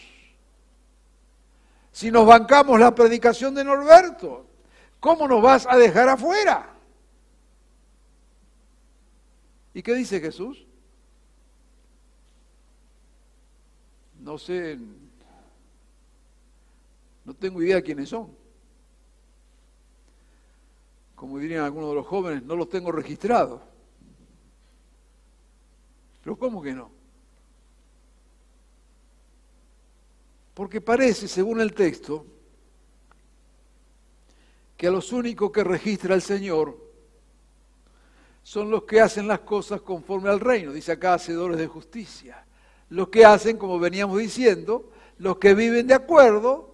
[1.93, 4.47] si nos bancamos la predicación de Norberto,
[5.01, 6.75] ¿cómo nos vas a dejar afuera?
[9.75, 10.67] ¿Y qué dice Jesús?
[14.21, 14.79] No sé,
[17.29, 18.35] no tengo idea quiénes son.
[21.15, 23.61] como dirían algunos de los jóvenes, no los tengo registrados.
[26.23, 26.91] Pero ¿cómo que no?
[30.55, 32.25] Porque parece, según el texto,
[34.75, 36.79] que a los únicos que registra el Señor
[38.43, 42.47] son los que hacen las cosas conforme al reino, dice acá hacedores de justicia.
[42.89, 46.68] Los que hacen, como veníamos diciendo, los que viven de acuerdo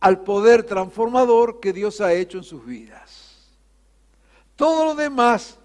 [0.00, 3.36] al poder transformador que Dios ha hecho en sus vidas.
[4.56, 5.58] Todo lo demás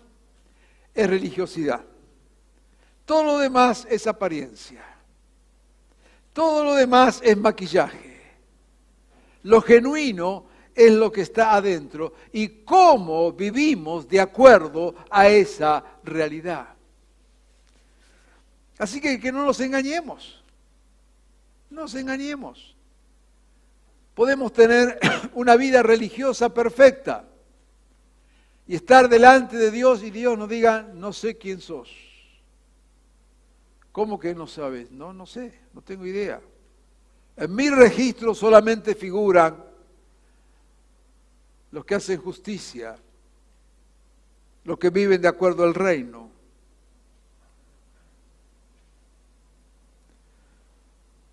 [0.94, 1.84] es religiosidad.
[3.06, 4.84] Todo lo demás es apariencia.
[6.32, 8.22] Todo lo demás es maquillaje.
[9.44, 16.68] Lo genuino es lo que está adentro y cómo vivimos de acuerdo a esa realidad.
[18.78, 20.42] Así que que no nos engañemos,
[21.70, 22.73] no nos engañemos.
[24.14, 25.00] Podemos tener
[25.34, 27.26] una vida religiosa perfecta
[28.68, 31.90] y estar delante de Dios y Dios nos diga, no sé quién sos.
[33.92, 34.92] ¿Cómo que no sabes?
[34.92, 36.42] No, no sé, no tengo idea.
[37.36, 39.64] En mi registro solamente figuran
[41.72, 42.96] los que hacen justicia,
[44.64, 46.30] los que viven de acuerdo al reino.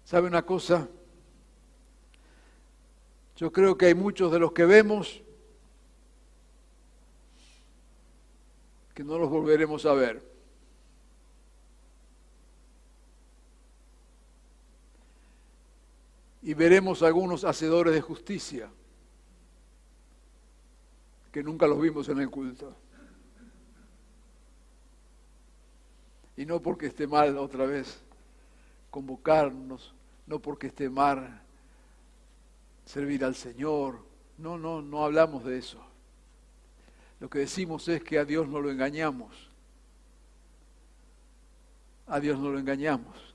[0.04, 0.88] ¿Sabe una cosa?
[3.40, 5.22] Yo creo que hay muchos de los que vemos
[8.94, 10.30] que no los volveremos a ver.
[16.42, 18.70] y veremos algunos hacedores de justicia
[21.30, 22.74] que nunca los vimos en el culto.
[26.38, 28.00] Y no porque esté mal otra vez
[28.90, 29.94] convocarnos,
[30.26, 31.42] no porque esté mal
[32.84, 34.04] servir al Señor,
[34.38, 35.84] no, no, no hablamos de eso.
[37.20, 39.50] Lo que decimos es que a Dios no lo engañamos.
[42.06, 43.34] A Dios no lo engañamos.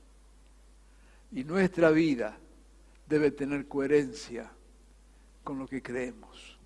[1.31, 2.37] Y nuestra vida
[3.07, 4.51] debe tener coherencia
[5.43, 6.57] con lo que creemos.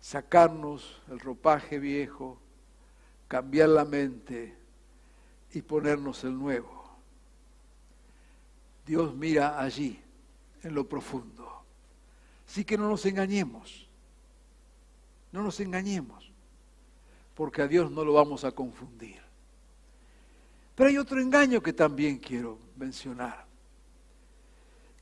[0.00, 2.40] Sacarnos el ropaje viejo,
[3.28, 4.56] cambiar la mente
[5.52, 6.88] y ponernos el nuevo.
[8.86, 10.00] Dios mira allí,
[10.62, 11.62] en lo profundo.
[12.48, 13.86] Así que no nos engañemos,
[15.32, 16.30] no nos engañemos,
[17.34, 19.20] porque a Dios no lo vamos a confundir.
[20.74, 23.48] Pero hay otro engaño que también quiero mencionar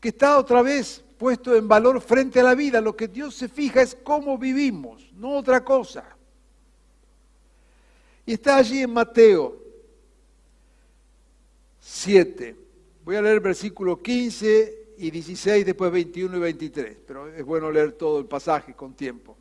[0.00, 2.80] que está otra vez puesto en valor frente a la vida.
[2.80, 6.16] Lo que Dios se fija es cómo vivimos, no otra cosa.
[8.24, 9.62] Y está allí en Mateo
[11.80, 12.56] 7.
[13.04, 17.92] Voy a leer versículo 15 y 16, después 21 y 23, pero es bueno leer
[17.92, 19.36] todo el pasaje con tiempo.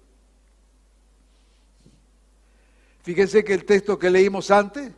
[3.03, 4.91] Fíjense que el texto que leímos antes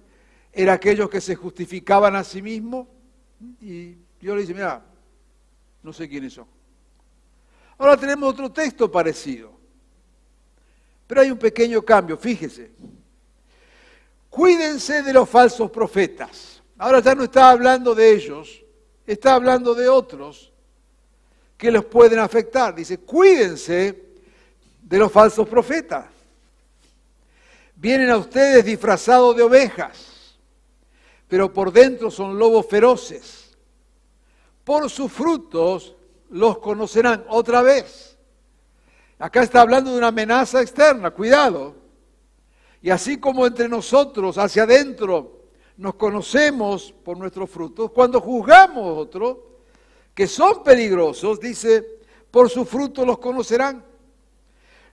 [0.54, 2.88] era aquellos que se justificaban a sí mismos
[3.62, 4.84] y Dios le dice, mira,
[5.84, 6.48] no sé quiénes son.
[7.78, 9.52] Ahora tenemos otro texto parecido.
[11.06, 12.72] Pero hay un pequeño cambio, fíjese.
[14.30, 16.62] Cuídense de los falsos profetas.
[16.78, 18.64] Ahora ya no está hablando de ellos,
[19.08, 20.54] está hablando de otros
[21.58, 22.76] que los pueden afectar.
[22.76, 24.04] Dice, cuídense
[24.84, 26.06] de los falsos profetas.
[27.76, 30.36] Vienen a ustedes disfrazados de ovejas,
[31.28, 33.48] pero por dentro son lobos feroces
[34.68, 35.96] por sus frutos
[36.30, 37.24] los conocerán.
[37.30, 38.18] Otra vez.
[39.18, 41.74] Acá está hablando de una amenaza externa, cuidado.
[42.82, 45.37] Y así como entre nosotros, hacia adentro,
[45.78, 49.38] nos conocemos por nuestros frutos, cuando juzgamos a otros
[50.14, 52.00] que son peligrosos, dice,
[52.32, 53.86] por sus frutos los conocerán.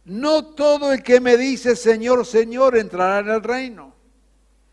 [0.05, 3.95] No todo el que me dice Señor, Señor entrará en el reino,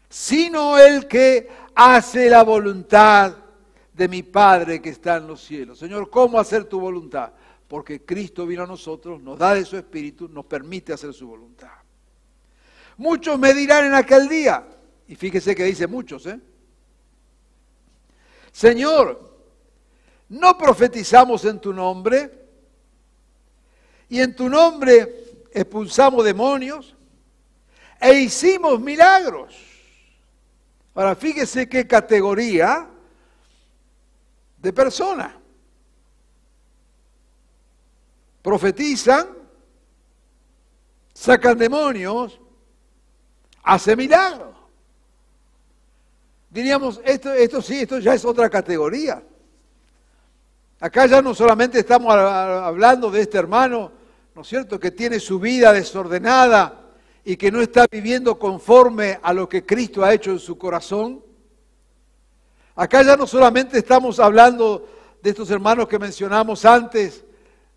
[0.10, 3.38] sino el que hace la voluntad
[3.94, 5.79] de mi Padre que está en los cielos.
[5.79, 7.31] Señor, ¿cómo hacer tu voluntad?
[7.69, 11.71] Porque Cristo vino a nosotros, nos da de su Espíritu, nos permite hacer su voluntad.
[12.98, 14.65] Muchos me dirán en aquel día,
[15.12, 16.39] y fíjese que dice muchos, ¿eh?
[18.49, 19.29] Señor,
[20.29, 22.31] ¿no profetizamos en tu nombre?
[24.07, 26.95] Y en tu nombre expulsamos demonios
[27.99, 29.53] e hicimos milagros.
[30.95, 32.89] Ahora, fíjese qué categoría
[34.59, 35.33] de personas.
[38.41, 39.27] Profetizan,
[41.13, 42.39] sacan demonios,
[43.62, 44.60] hacen milagros.
[46.52, 49.23] Diríamos, esto, esto sí, esto ya es otra categoría.
[50.81, 53.89] Acá ya no solamente estamos hablando de este hermano,
[54.35, 56.89] ¿no es cierto?, que tiene su vida desordenada
[57.23, 61.23] y que no está viviendo conforme a lo que Cristo ha hecho en su corazón.
[62.75, 64.89] Acá ya no solamente estamos hablando
[65.21, 67.23] de estos hermanos que mencionamos antes,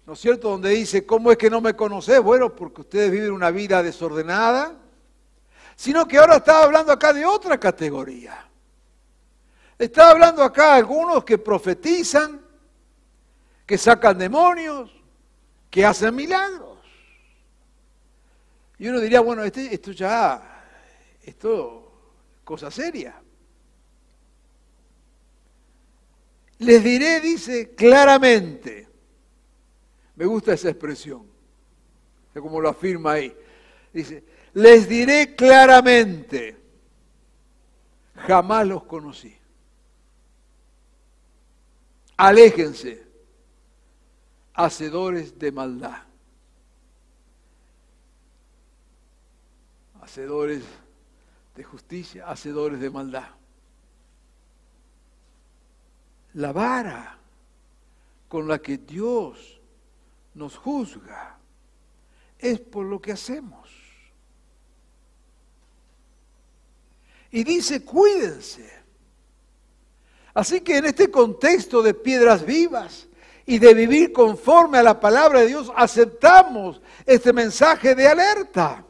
[0.05, 2.21] ¿no es cierto?, donde dice, ¿cómo es que no me conocés?
[2.21, 4.75] Bueno, porque ustedes viven una vida desordenada,
[5.77, 8.49] sino que ahora está hablando acá de otra categoría.
[9.85, 12.41] Está hablando acá algunos que profetizan,
[13.67, 14.91] que sacan demonios,
[15.69, 16.79] que hacen milagros.
[18.79, 20.65] Y uno diría, bueno, este, esto ya,
[21.23, 21.93] esto
[22.45, 23.21] cosa seria.
[26.61, 28.89] Les diré, dice, claramente.
[30.17, 31.27] Me gusta esa expresión,
[32.33, 33.37] como lo afirma ahí.
[33.93, 34.25] Dice,
[34.55, 36.57] les diré claramente,
[38.15, 39.44] jamás los conocí.
[42.17, 43.05] Aléjense,
[44.55, 46.03] hacedores de maldad.
[50.01, 50.63] Hacedores
[51.57, 53.31] de justicia, hacedores de maldad.
[56.35, 57.19] La vara
[58.29, 59.61] con la que Dios
[60.35, 61.39] nos juzga
[62.39, 63.71] es por lo que hacemos.
[67.31, 68.84] Y dice, cuídense
[70.35, 73.07] Así que en este contexto de piedras vivas
[73.47, 78.85] y de vivir conforme a la palabra de Dios, aceptamos este mensaje de alerta.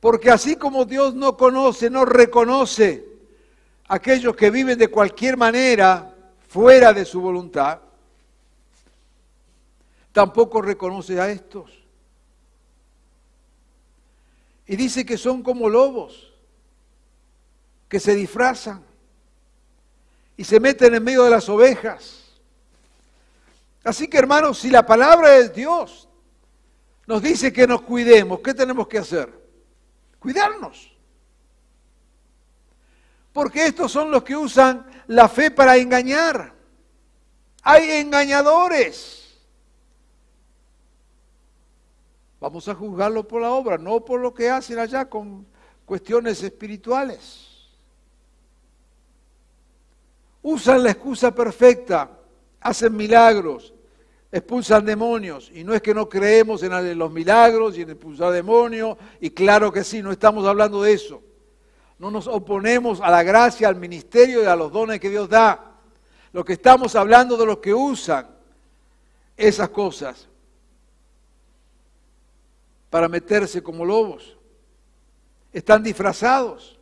[0.00, 3.06] Porque así como Dios no conoce, no reconoce
[3.86, 6.12] a aquellos que viven de cualquier manera
[6.48, 7.78] fuera de su voluntad,
[10.12, 11.70] tampoco reconoce a estos.
[14.66, 16.32] Y dice que son como lobos,
[17.88, 18.85] que se disfrazan
[20.36, 22.24] y se meten en medio de las ovejas.
[23.82, 26.08] Así que hermanos, si la palabra de Dios
[27.06, 29.32] nos dice que nos cuidemos, ¿qué tenemos que hacer?
[30.18, 30.92] Cuidarnos.
[33.32, 36.52] Porque estos son los que usan la fe para engañar.
[37.62, 39.38] Hay engañadores.
[42.40, 45.46] Vamos a juzgarlo por la obra, no por lo que hacen allá con
[45.84, 47.55] cuestiones espirituales
[50.48, 52.08] usan la excusa perfecta,
[52.60, 53.74] hacen milagros,
[54.30, 55.50] expulsan demonios.
[55.52, 59.72] Y no es que no creemos en los milagros y en expulsar demonios, y claro
[59.72, 61.20] que sí, no estamos hablando de eso.
[61.98, 65.72] No nos oponemos a la gracia, al ministerio y a los dones que Dios da.
[66.32, 68.28] Lo que estamos hablando de los que usan
[69.36, 70.28] esas cosas
[72.88, 74.36] para meterse como lobos.
[75.52, 76.75] Están disfrazados.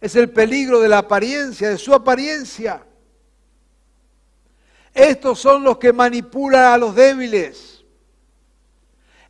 [0.00, 2.84] Es el peligro de la apariencia, de su apariencia.
[4.94, 7.84] Estos son los que manipulan a los débiles.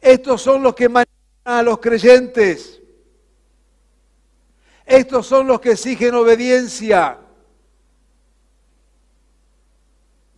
[0.00, 2.80] Estos son los que manipulan a los creyentes.
[4.84, 7.18] Estos son los que exigen obediencia.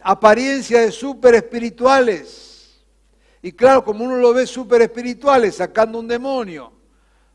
[0.00, 2.80] Apariencia de super espirituales.
[3.42, 6.79] Y claro, como uno lo ve super espirituales, sacando un demonio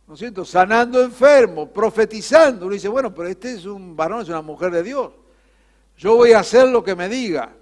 [0.08, 0.46] ¿no es cierto?
[0.46, 2.66] Sanando enfermos, profetizando.
[2.66, 5.12] Uno dice, bueno, pero este es un varón, es una mujer de Dios.
[5.98, 7.56] Yo voy a hacer lo que me diga.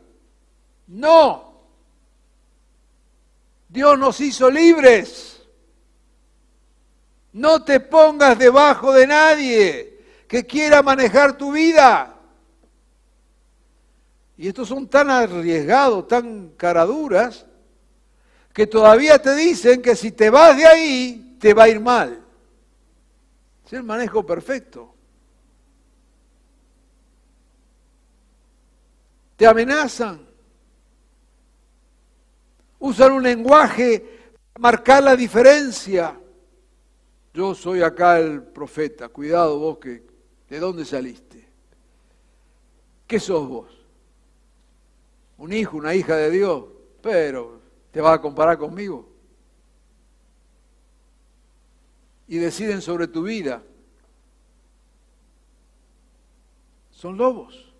[0.87, 1.53] No.
[3.69, 5.41] Dios nos hizo libres.
[7.31, 12.15] No te pongas debajo de nadie que quiera manejar tu vida.
[14.37, 17.45] Y estos son tan arriesgados, tan caraduras,
[18.51, 22.22] que todavía te dicen que si te vas de ahí, te va a ir mal.
[23.65, 24.93] Es el manejo perfecto.
[29.35, 30.27] Te amenazan.
[32.79, 33.99] Usan un lenguaje
[34.53, 36.19] para marcar la diferencia.
[37.33, 39.09] Yo soy acá el profeta.
[39.09, 40.03] Cuidado vos que...
[40.49, 41.47] ¿De dónde saliste?
[43.07, 43.85] ¿Qué sos vos?
[45.37, 46.65] Un hijo, una hija de Dios.
[47.01, 47.59] Pero,
[47.91, 49.12] ¿te vas a comparar conmigo?
[52.33, 53.61] Y deciden sobre tu vida.
[56.89, 57.71] Son lobos.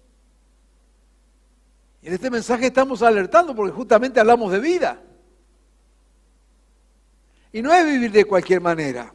[2.03, 5.01] Y en este mensaje estamos alertando porque justamente hablamos de vida.
[7.51, 9.11] Y no es vivir de cualquier manera.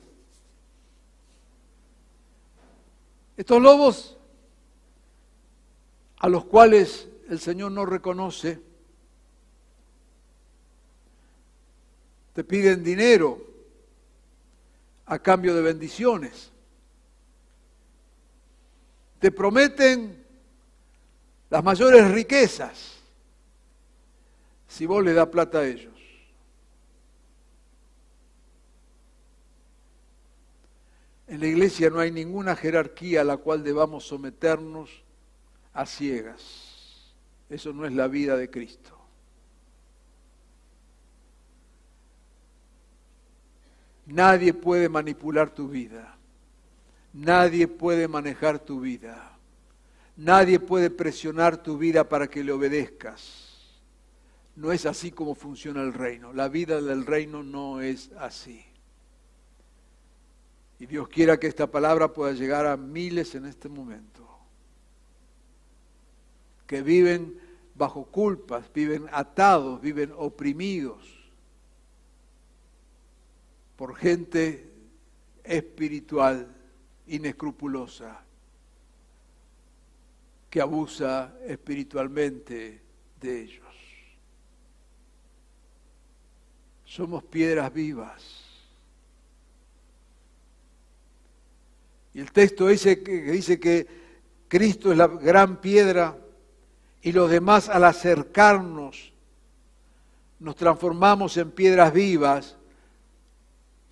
[3.36, 4.18] Estos lobos
[6.16, 8.60] a los cuales el Señor no reconoce,
[12.32, 13.47] te piden dinero,
[15.08, 16.52] a cambio de bendiciones.
[19.18, 20.24] Te prometen
[21.50, 22.98] las mayores riquezas
[24.68, 25.94] si vos le das plata a ellos.
[31.26, 34.90] En la iglesia no hay ninguna jerarquía a la cual debamos someternos
[35.72, 37.14] a ciegas.
[37.48, 38.97] Eso no es la vida de Cristo.
[44.08, 46.16] Nadie puede manipular tu vida.
[47.12, 49.36] Nadie puede manejar tu vida.
[50.16, 53.76] Nadie puede presionar tu vida para que le obedezcas.
[54.56, 56.32] No es así como funciona el reino.
[56.32, 58.64] La vida del reino no es así.
[60.80, 64.26] Y Dios quiera que esta palabra pueda llegar a miles en este momento,
[66.66, 67.38] que viven
[67.74, 71.17] bajo culpas, viven atados, viven oprimidos
[73.78, 74.68] por gente
[75.44, 76.52] espiritual
[77.06, 78.20] inescrupulosa
[80.50, 82.82] que abusa espiritualmente
[83.20, 83.64] de ellos.
[86.84, 88.44] Somos piedras vivas.
[92.14, 93.86] Y el texto dice que, dice que
[94.48, 96.18] Cristo es la gran piedra
[97.00, 99.12] y los demás al acercarnos
[100.40, 102.57] nos transformamos en piedras vivas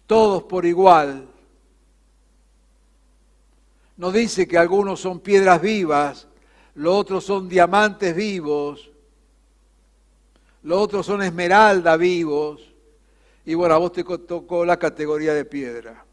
[0.06, 1.26] todos por igual.
[3.96, 6.28] No dice que algunos son piedras vivas,
[6.74, 8.90] los otros son diamantes vivos,
[10.62, 12.60] los otros son esmeralda vivos,
[13.44, 16.04] y bueno, a vos te tocó la categoría de piedra.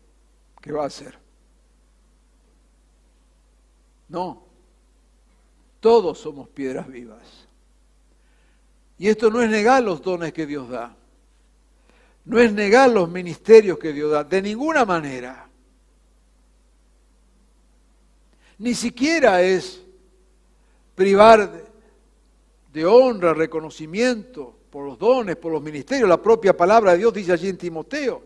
[0.61, 1.17] ¿Qué va a hacer?
[4.07, 4.43] No,
[5.79, 7.47] todos somos piedras vivas.
[8.97, 10.95] Y esto no es negar los dones que Dios da.
[12.25, 15.49] No es negar los ministerios que Dios da, de ninguna manera.
[18.59, 19.83] Ni siquiera es
[20.95, 21.65] privar
[22.71, 26.07] de, honra, reconocimiento por los dones, por los ministerios.
[26.07, 28.23] La propia palabra de Dios dice allí en Timoteo.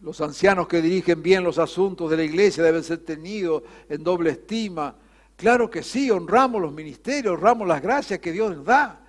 [0.00, 4.30] los ancianos que dirigen bien los asuntos de la iglesia deben ser tenidos en doble
[4.30, 4.94] estima.
[5.36, 9.00] Claro que sí, honramos los ministerios, honramos las gracias que Dios da,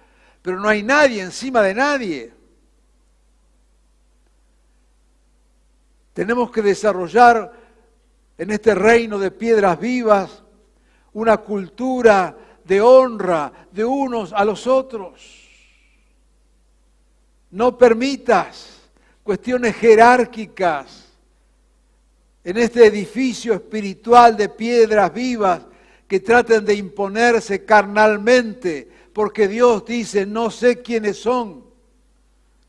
[0.42, 2.41] pero no hay nadie encima de nadie.
[6.14, 7.54] Tenemos que desarrollar
[8.38, 10.44] en este reino de piedras vivas
[11.14, 15.50] una cultura de honra de unos a los otros.
[17.52, 18.80] No permitas
[19.24, 21.06] cuestiones jerárquicas
[22.44, 25.62] en este edificio espiritual de piedras vivas
[26.08, 31.64] que traten de imponerse carnalmente, porque Dios dice, no sé quiénes son,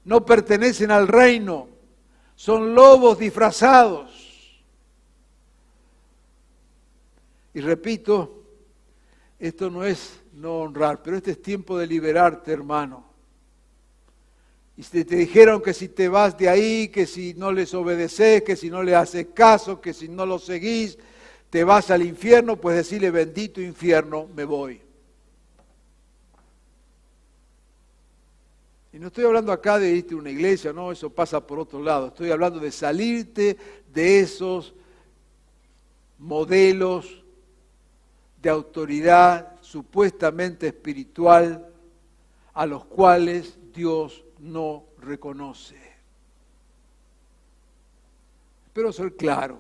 [0.05, 1.68] no pertenecen al reino,
[2.43, 4.11] son lobos disfrazados.
[7.55, 8.43] Y repito,
[9.38, 13.05] esto no es no honrar, pero este es tiempo de liberarte, hermano.
[14.76, 18.43] Y si te dijeron que si te vas de ahí, que si no les obedeces,
[18.43, 20.99] que si no le haces caso, que si no lo seguís,
[21.49, 24.82] te vas al infierno, pues decirle bendito infierno, me voy.
[28.93, 31.80] Y no estoy hablando acá de irte a una iglesia, no, eso pasa por otro
[31.80, 32.09] lado.
[32.09, 33.57] Estoy hablando de salirte
[33.93, 34.74] de esos
[36.18, 37.24] modelos
[38.40, 41.66] de autoridad supuestamente espiritual
[42.53, 45.76] a los cuales Dios no reconoce.
[48.66, 49.59] Espero ser claro.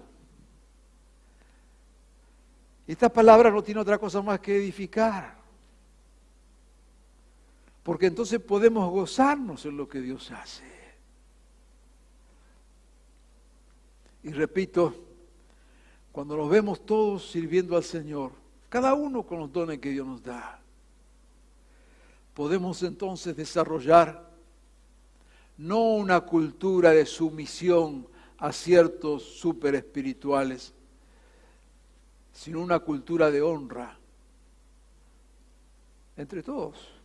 [2.86, 5.41] Esta palabra no tiene otra cosa más que edificar
[7.82, 10.64] porque entonces podemos gozarnos en lo que Dios hace.
[14.22, 14.94] Y repito,
[16.12, 18.32] cuando nos vemos todos sirviendo al Señor,
[18.68, 20.60] cada uno con los dones que Dios nos da,
[22.34, 24.30] podemos entonces desarrollar
[25.58, 28.06] no una cultura de sumisión
[28.38, 30.72] a ciertos super espirituales,
[32.32, 33.98] sino una cultura de honra
[36.16, 37.01] entre todos.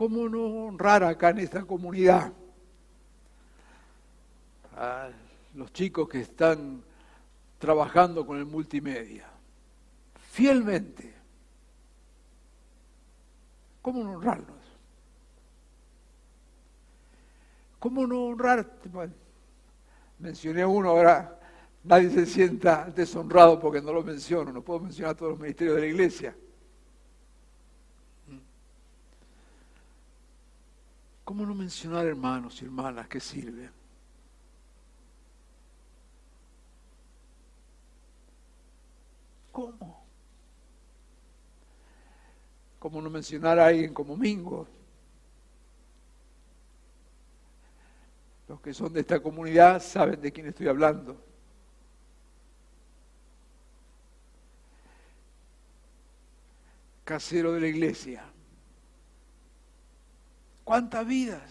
[0.00, 2.32] ¿Cómo no honrar acá en esta comunidad
[4.74, 5.10] a
[5.54, 6.82] los chicos que están
[7.58, 9.28] trabajando con el multimedia?
[10.30, 11.12] Fielmente.
[13.82, 14.56] ¿Cómo no honrarlos?
[17.78, 18.88] ¿Cómo no honrarte?
[18.88, 19.12] Bueno,
[20.18, 21.38] mencioné uno, ahora
[21.84, 25.82] nadie se sienta deshonrado porque no lo menciono, no puedo mencionar todos los ministerios de
[25.82, 26.34] la iglesia.
[31.30, 33.70] ¿Cómo no mencionar hermanos y hermanas que sirven?
[39.52, 40.04] ¿Cómo?
[42.80, 44.66] ¿Cómo no mencionar a alguien como Mingo?
[48.48, 51.16] Los que son de esta comunidad saben de quién estoy hablando.
[57.04, 58.24] Casero de la iglesia.
[60.70, 61.42] ¿Cuántas vidas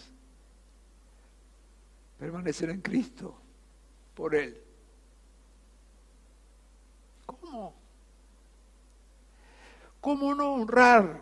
[2.17, 3.35] permanecen en Cristo
[4.15, 4.57] por Él?
[7.25, 7.75] ¿Cómo?
[9.99, 11.21] ¿Cómo no honrar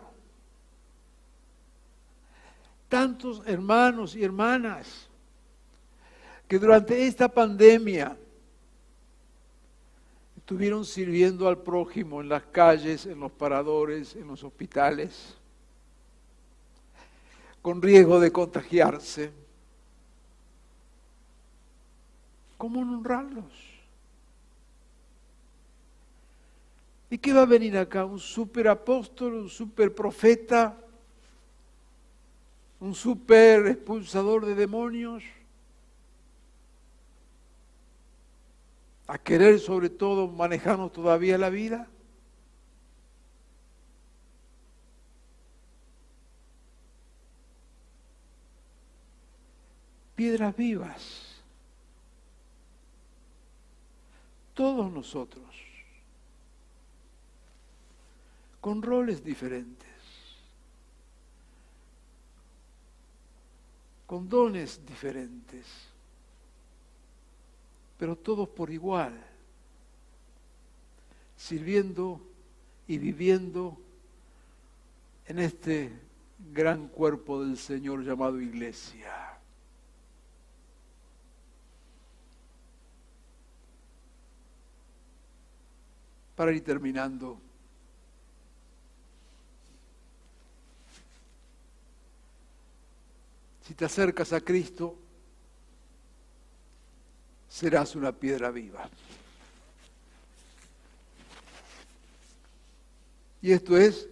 [2.88, 5.08] tantos hermanos y hermanas
[6.46, 8.16] que durante esta pandemia
[10.36, 15.37] estuvieron sirviendo al prójimo en las calles, en los paradores, en los hospitales,
[17.68, 19.30] con riesgo de contagiarse?
[22.56, 23.52] ¿Cómo honrarlos?
[27.10, 28.06] ¿Y qué va a venir acá?
[28.06, 30.78] ¿Un super apóstol, un super profeta,
[32.80, 35.22] un super expulsador de demonios?
[39.06, 41.86] ¿A querer sobre todo manejarnos todavía la vida?
[50.18, 51.36] Piedras vivas.
[54.52, 55.46] Todos nosotros
[58.60, 59.86] con roles diferentes,
[64.08, 65.64] con dones diferentes,
[67.96, 69.24] pero todos por igual,
[71.36, 72.20] sirviendo
[72.88, 73.78] y viviendo
[75.26, 75.92] en este
[76.52, 79.27] gran cuerpo del Señor llamado iglesia.
[86.38, 87.40] Para ir terminando,
[93.66, 94.96] Si te acercas a Cristo,
[97.50, 98.88] serás una piedra viva.
[103.42, 104.08] Y esto es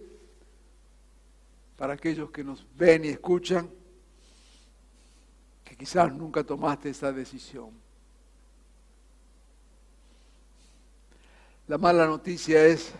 [1.75, 3.67] para aquellos que nos ven y escuchan,
[5.63, 7.86] que quizás nunca tomaste esa decisión.
[11.67, 12.91] La mala noticia es,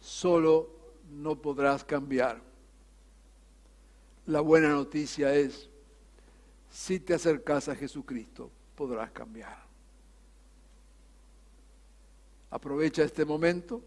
[0.00, 0.68] solo
[1.10, 2.40] no podrás cambiar
[4.26, 5.68] la buena noticia es,
[6.70, 9.64] si te acercas a Jesucristo, podrás cambiar.
[12.50, 13.82] Aprovecha este momento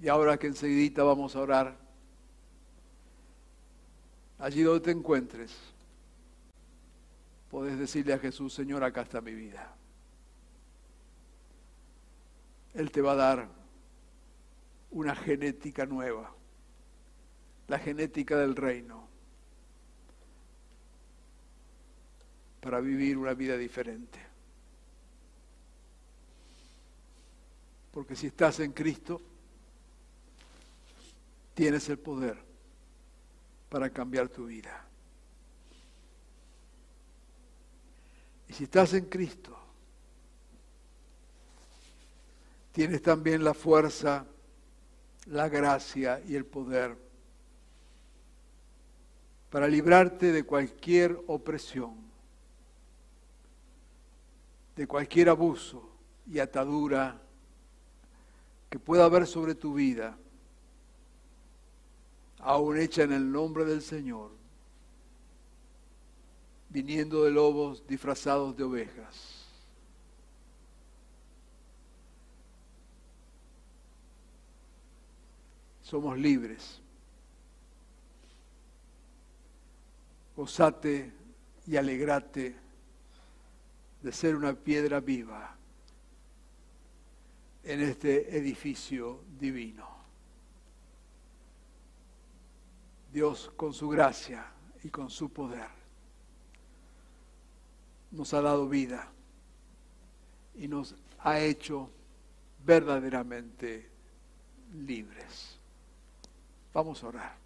[0.00, 1.76] y ahora que enseguida vamos a orar,
[4.38, 5.54] allí donde te encuentres,
[7.50, 9.74] puedes decirle a Jesús, Señor, acá está mi vida.
[12.76, 13.48] Él te va a dar
[14.90, 16.36] una genética nueva
[17.68, 19.08] la genética del reino
[22.60, 24.18] para vivir una vida diferente.
[27.92, 29.20] Porque si estás en Cristo,
[31.54, 32.36] tienes el poder
[33.68, 34.84] para cambiar tu vida.
[38.48, 39.58] Y si estás en Cristo,
[42.76, 44.26] tienes también la fuerza,
[45.24, 46.94] la gracia y el poder
[49.48, 51.94] para librarte de cualquier opresión,
[54.76, 55.88] de cualquier abuso
[56.30, 57.18] y atadura
[58.68, 60.14] que pueda haber sobre tu vida,
[62.40, 64.32] aún hecha en el nombre del Señor,
[66.68, 69.35] viniendo de lobos disfrazados de ovejas.
[75.86, 76.80] Somos libres
[80.34, 81.12] gozate
[81.64, 82.56] y alegrate
[84.02, 85.56] de ser una piedra viva
[87.62, 89.86] en este edificio divino.
[93.12, 94.44] Dios con su gracia
[94.82, 95.70] y con su poder
[98.10, 99.08] nos ha dado vida
[100.56, 101.88] y nos ha hecho
[102.64, 103.88] verdaderamente
[104.74, 105.55] libres.
[106.76, 107.36] Vamos a orar.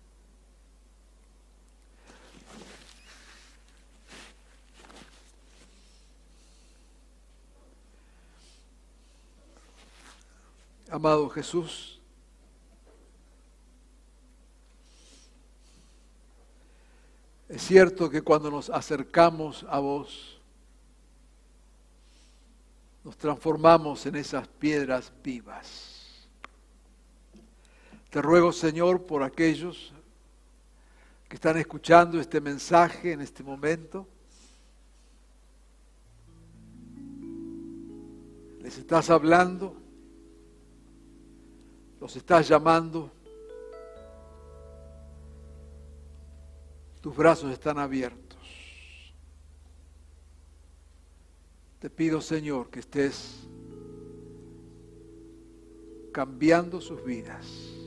[10.90, 12.00] Amado Jesús,
[17.48, 20.40] es cierto que cuando nos acercamos a vos,
[23.04, 25.89] nos transformamos en esas piedras vivas.
[28.10, 29.92] Te ruego, Señor, por aquellos
[31.28, 34.04] que están escuchando este mensaje en este momento.
[38.60, 39.76] Les estás hablando,
[42.00, 43.12] los estás llamando,
[47.00, 48.38] tus brazos están abiertos.
[51.78, 53.46] Te pido, Señor, que estés
[56.12, 57.79] cambiando sus vidas.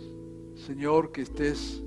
[0.66, 1.84] Señor, que estés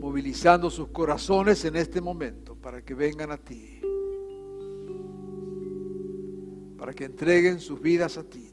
[0.00, 3.80] movilizando sus corazones en este momento para que vengan a ti.
[6.76, 8.50] Para que entreguen sus vidas a ti.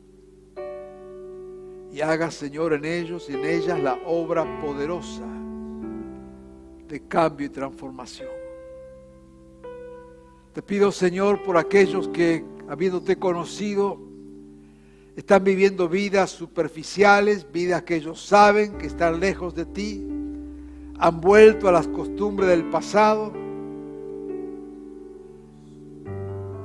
[1.91, 5.25] Y hagas, Señor, en ellos y en ellas la obra poderosa
[6.87, 8.29] de cambio y transformación.
[10.53, 14.06] Te pido, Señor, por aquellos que habiéndote conocido,
[15.17, 20.07] están viviendo vidas superficiales, vidas que ellos saben que están lejos de ti,
[20.99, 23.33] han vuelto a las costumbres del pasado,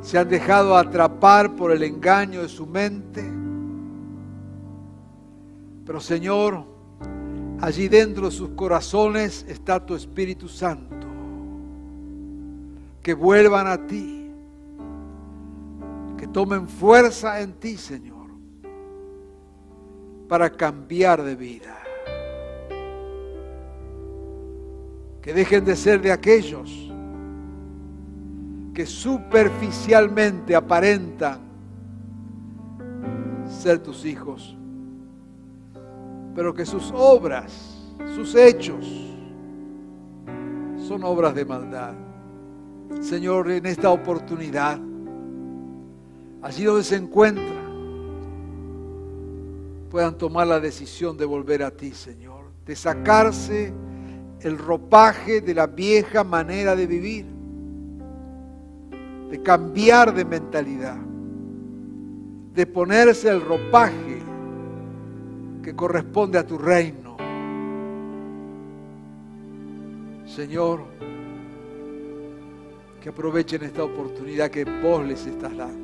[0.03, 3.25] se han dejado atrapar por el engaño de su mente.
[5.87, 6.67] Pero Señor,
[7.59, 11.07] allí dentro de sus corazones está tu Espíritu Santo.
[13.03, 14.23] Que vuelvan a ti
[16.23, 18.12] que tomen fuerza en ti, Señor,
[20.33, 21.77] para cambiar de vida.
[25.21, 26.91] Que dejen de ser de aquellos
[28.73, 31.39] que superficialmente aparentan
[33.47, 34.57] ser tus hijos,
[36.35, 38.87] pero que sus obras, sus hechos,
[40.89, 41.93] son obras de maldad.
[43.03, 44.81] Señor, en esta oportunidad,
[46.41, 47.62] allí donde se encuentran,
[49.93, 53.75] puedan tomar la decisión de volver a ti, Señor, de sacarse
[54.41, 57.27] el ropaje de la vieja manera de vivir,
[59.29, 60.97] de cambiar de mentalidad,
[62.55, 64.23] de ponerse el ropaje
[65.63, 67.19] que corresponde a tu reino.
[70.25, 70.85] Señor,
[73.03, 75.82] que aprovechen esta oportunidad que vos les estás dando.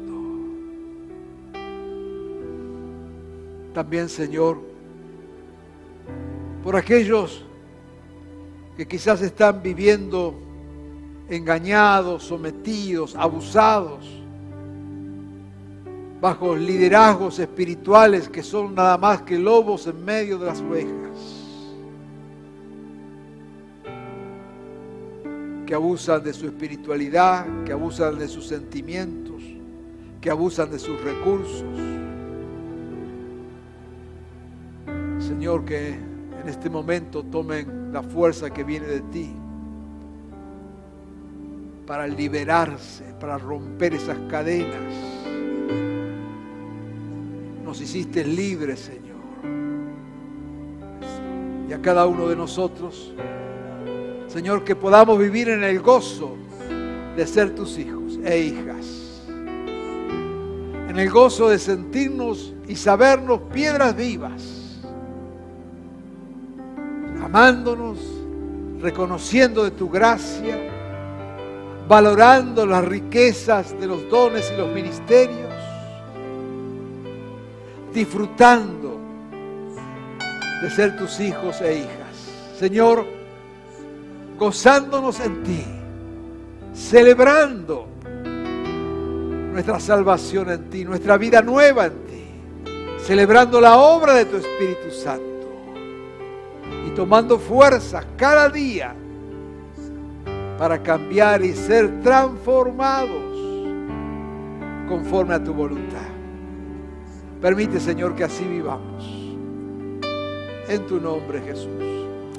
[3.72, 4.58] También, Señor,
[6.62, 7.44] por aquellos
[8.76, 10.34] que quizás están viviendo
[11.28, 14.06] engañados, sometidos, abusados,
[16.20, 21.38] bajo liderazgos espirituales que son nada más que lobos en medio de las ovejas,
[25.66, 29.42] que abusan de su espiritualidad, que abusan de sus sentimientos,
[30.20, 31.64] que abusan de sus recursos.
[35.38, 39.32] Señor, que en este momento tomen la fuerza que viene de ti
[41.86, 44.92] para liberarse, para romper esas cadenas.
[47.64, 49.16] Nos hiciste libres, Señor.
[51.68, 53.14] Y a cada uno de nosotros,
[54.26, 56.34] Señor, que podamos vivir en el gozo
[57.16, 59.22] de ser tus hijos e hijas.
[60.88, 64.57] En el gozo de sentirnos y sabernos piedras vivas
[67.28, 67.98] amándonos,
[68.80, 70.56] reconociendo de tu gracia,
[71.86, 75.52] valorando las riquezas de los dones y los ministerios,
[77.92, 78.98] disfrutando
[80.62, 82.58] de ser tus hijos e hijas.
[82.58, 83.04] Señor,
[84.38, 85.64] gozándonos en ti,
[86.72, 87.88] celebrando
[89.52, 92.24] nuestra salvación en ti, nuestra vida nueva en ti,
[93.04, 95.37] celebrando la obra de tu Espíritu Santo
[96.90, 98.94] tomando fuerza cada día
[100.58, 103.38] para cambiar y ser transformados
[104.88, 106.08] conforme a tu voluntad.
[107.40, 109.04] Permite, Señor, que así vivamos.
[110.68, 111.68] En tu nombre, Jesús.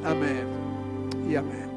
[0.03, 0.45] Amén
[1.29, 1.68] y amén.